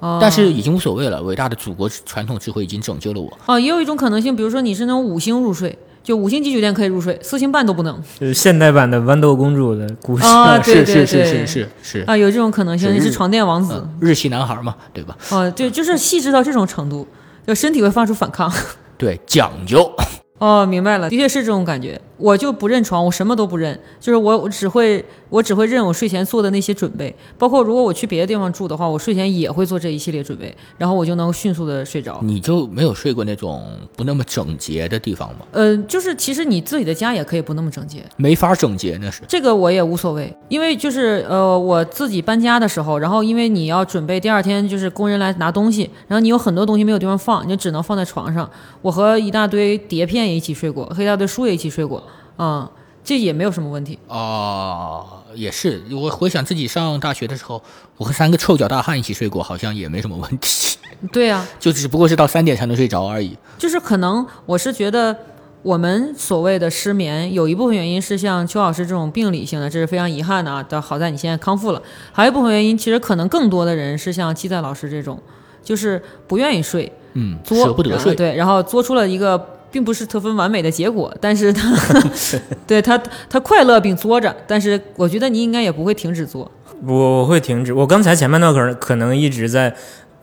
[0.00, 1.22] 哦，但是已经无所谓了。
[1.22, 3.32] 伟大的祖国传统智慧已经拯救了我。
[3.46, 10.24] 哦，也有一种可能性，比如说你是那种五星入睡，就五星级酒店可以入睡，四星半都不能就是现代版的豌豆公主的故事。
[10.26, 10.58] 啊。
[10.64, 15.16] 对是是是对对，是是是，啊，有这种可能性，是你是床垫王子嗯，日系男孩嘛，对吧？
[15.30, 17.06] 哦，对，就是细致到这种程度，
[17.46, 18.52] 就身体会发出反抗。
[18.98, 19.88] 对，讲究。
[20.38, 22.00] 哦，明白了，的确是这种感觉。
[22.16, 32.20] 我就不认床，我什么都不认，就是我我只会我只会认我睡前做的那些准备，包括如果我去别的地方住的话，我睡前也会做这一系列准备，然后我就能迅速的睡着。
[32.22, 33.64] 你就没有睡过那种
[33.96, 35.46] 不那么整洁的地方吗？
[35.52, 39.22] 呃，就是其实你自己的家也可以不那么整洁，没法整洁那是。
[39.26, 48.48] 这个我也无所谓，因为就是呃我自己搬家的时候，然后因为你要准备第二天就是工人来拿东西，然后你有很多东西没有地方放，你就只能放在床上。
[48.82, 52.02] 我和一大堆碟片也一起睡过，和一大堆书也一起睡过，
[52.42, 52.70] 啊、
[53.04, 53.98] 这也没有什么问题。
[54.08, 55.82] 哦，也是。
[55.92, 57.62] 我回想自己上大学的时候，
[57.96, 60.76] 我和三个臭脚大汉一起睡过，好像也没什么问题，
[61.12, 63.36] 对呀、 就只不过是到三点才能睡着而已。
[63.58, 65.16] 就是可能我是觉得，
[65.62, 70.64] 我们所谓的失眠，有一部分原因是像邱老师这种病理性的，这是非常遗憾的啊。
[70.68, 71.80] 但好在你现在康复了，
[72.12, 75.20] 还有一部分原因，其实可能更多的人是像鸡仔老师这种，
[75.62, 78.14] 就是不愿意睡，嗯，作舍不得睡。
[78.14, 79.38] 对，然后作出了一个
[79.72, 81.74] 并不是特分完美的结果，但是他
[82.68, 82.96] 对他
[83.28, 86.48] 他快乐并作着，但是我觉得你应该也不会停止作。
[86.84, 87.72] 我我会停止。
[87.72, 89.74] 我刚才前半段可能可能一直在，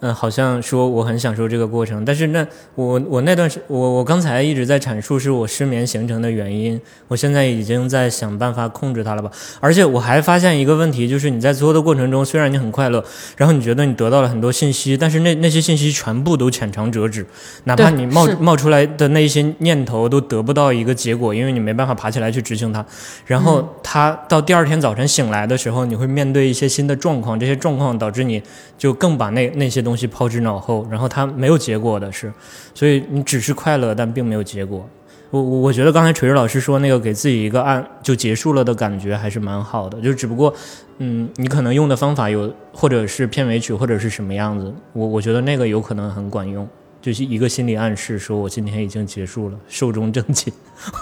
[0.02, 2.46] 嗯、好像说我很享受这个过程，但是那
[2.76, 9.30] 我我那段时我我刚才一直在阐述是我失眠形成的原因，我现在已经在想办法控制它了吧。
[9.60, 13.04] 而且我还发现一个问题，就是你在做的过程中，虽然你很快乐，
[13.38, 17.26] 然后你觉得你得到了很多信息，但是那那些信息全部都浅尝辄止，
[17.66, 22.86] 哪怕你冒冒出来的那些念头都得不到一个结果，因为你没办法爬起来去执行它。
[23.26, 28.42] 然后他到第二天早晨醒来的时候，你会面对一些新的状况，这些状况导致你
[28.78, 32.32] 就更把那那些东东西抛之脑后，然后它没有结果的是，
[32.76, 34.88] 所以你只是快乐，但并没有结果。
[35.32, 40.54] 我我我觉得刚才锤锤老师说那个给自己一个按就结束了的感觉还是蛮好的，就只不过，
[41.00, 46.68] 嗯，你可能用的方法有或者是片尾曲或者是什么样子，我我觉得那个有可能很管用，
[47.02, 50.54] 就是一个心理暗示，说我今天已经结束了，寿终正寝。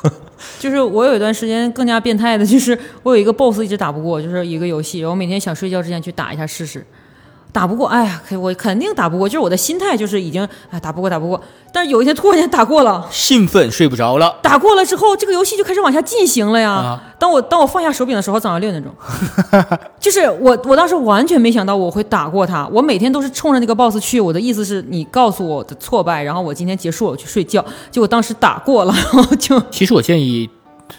[0.60, 6.86] 就是我有一段时间更加变态的，就是我有一个 BOSS 一直打不过，就是一个游戏，我每天想睡觉之前去打一下试试，
[7.52, 11.42] 打不过，哎呀，可我肯定打不过，就是我的心态就是已经哎打不过打不过，
[11.74, 13.08] 但是有一天突然间打过了。
[13.10, 16.72] 兴奋睡不着了，打过了之后，这个游戏就开始往下进行了呀。
[16.72, 18.94] 啊当我当我放下手柄的时候，早上六点钟，
[20.00, 22.68] 就是我我当时完全没想到我会打过他。
[22.68, 27.66] 我每天都是冲着那个 boss 去，我的意思是你告诉我的挫败，然后我今天结束我去睡觉。
[27.90, 30.48] 结果当时打过了，然后就其实我建议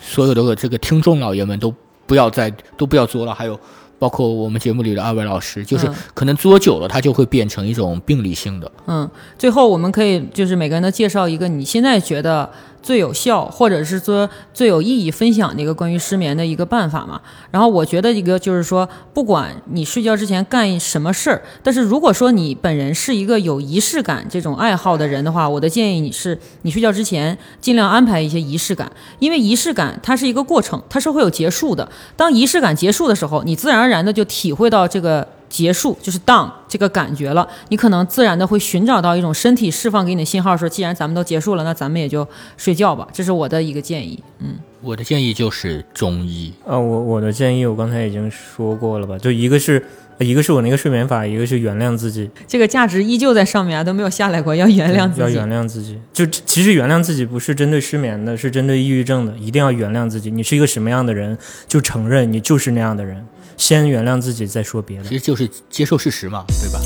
[0.03, 1.73] 所有的这个听众老爷们都
[2.05, 3.57] 不要再都不要作了，还有
[3.99, 8.71] 包括我们节目里的二位老师，就是嗯可能作久了，它就会变成一种病理性的。
[8.87, 12.49] 嗯，最后我们可以就是每个人都介绍一个你现在觉得
[12.89, 17.21] 最有效，或者是说最有意义分享的一个关于失眠的一个办法嘛。
[17.51, 31.87] 然后我觉得一个就是说，不管你睡觉之前干什么事儿，但是如果说你本人是一个有仪式感这种爱好的人的话，我的建议你是你睡觉之前尽量安排一些仪式感，因为仪式感它是一个过程，它是会有结束的。
[32.17, 37.49] 当仪式感结束的时候，你自然而然的就体会到这个结束，就是 down 这个感觉了。
[37.69, 42.27] 你可能自然的会寻找到一种身体释放给你的信号，说既然咱们都结束了，那咱们也就
[42.57, 43.09] 睡觉吧。
[43.13, 44.23] 这是我的一个建议。
[44.41, 49.85] 嗯我的建议就是中医，啊，我我的建议我刚才已经说过了吧，就一个是
[50.19, 55.21] 一个是我那个睡眠法，一个是原谅自己，这个价值依旧在上面啊，都没有下来过，要原谅自己。
[55.23, 55.99] 要原谅自己。
[56.13, 60.31] 就其实原谅自己不是针对失眠的，是针对抑郁症的，一定要原谅自己。
[60.31, 63.27] 你是一个什么样的人，就承认你就是那样的人，
[63.59, 65.19] 先原谅自己，再说别的其。
[65.19, 66.81] 实就是接受事实嘛，对吧？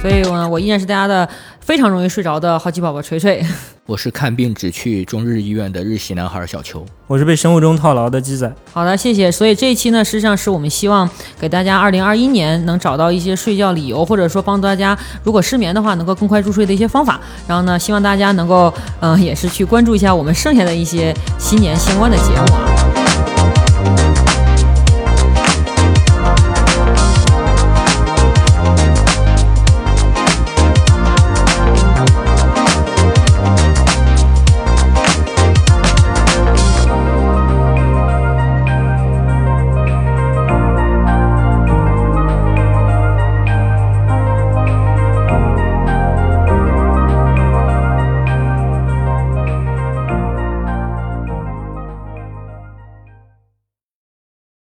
[0.00, 1.28] 所以呢，我依然是大家的
[1.66, 3.44] 非常容易睡着的好奇宝宝锤锤。
[3.86, 6.86] 我是看病只去中日医院的日系男孩小球。
[7.08, 8.52] 我是被生物钟套牢的鸡仔。
[8.72, 9.32] 好的，谢谢。
[9.32, 11.10] 所以这一期呢，实际上是我们希望
[11.40, 17.20] 给大家二零二一年能找到一些睡觉理由，或者说帮助大家如果失眠的话，能够更快入睡的一些方法。
[17.48, 22.95] 然后呢，希望大家能够，嗯、也是去关注一下我们剩下的一些新年相关的节目啊。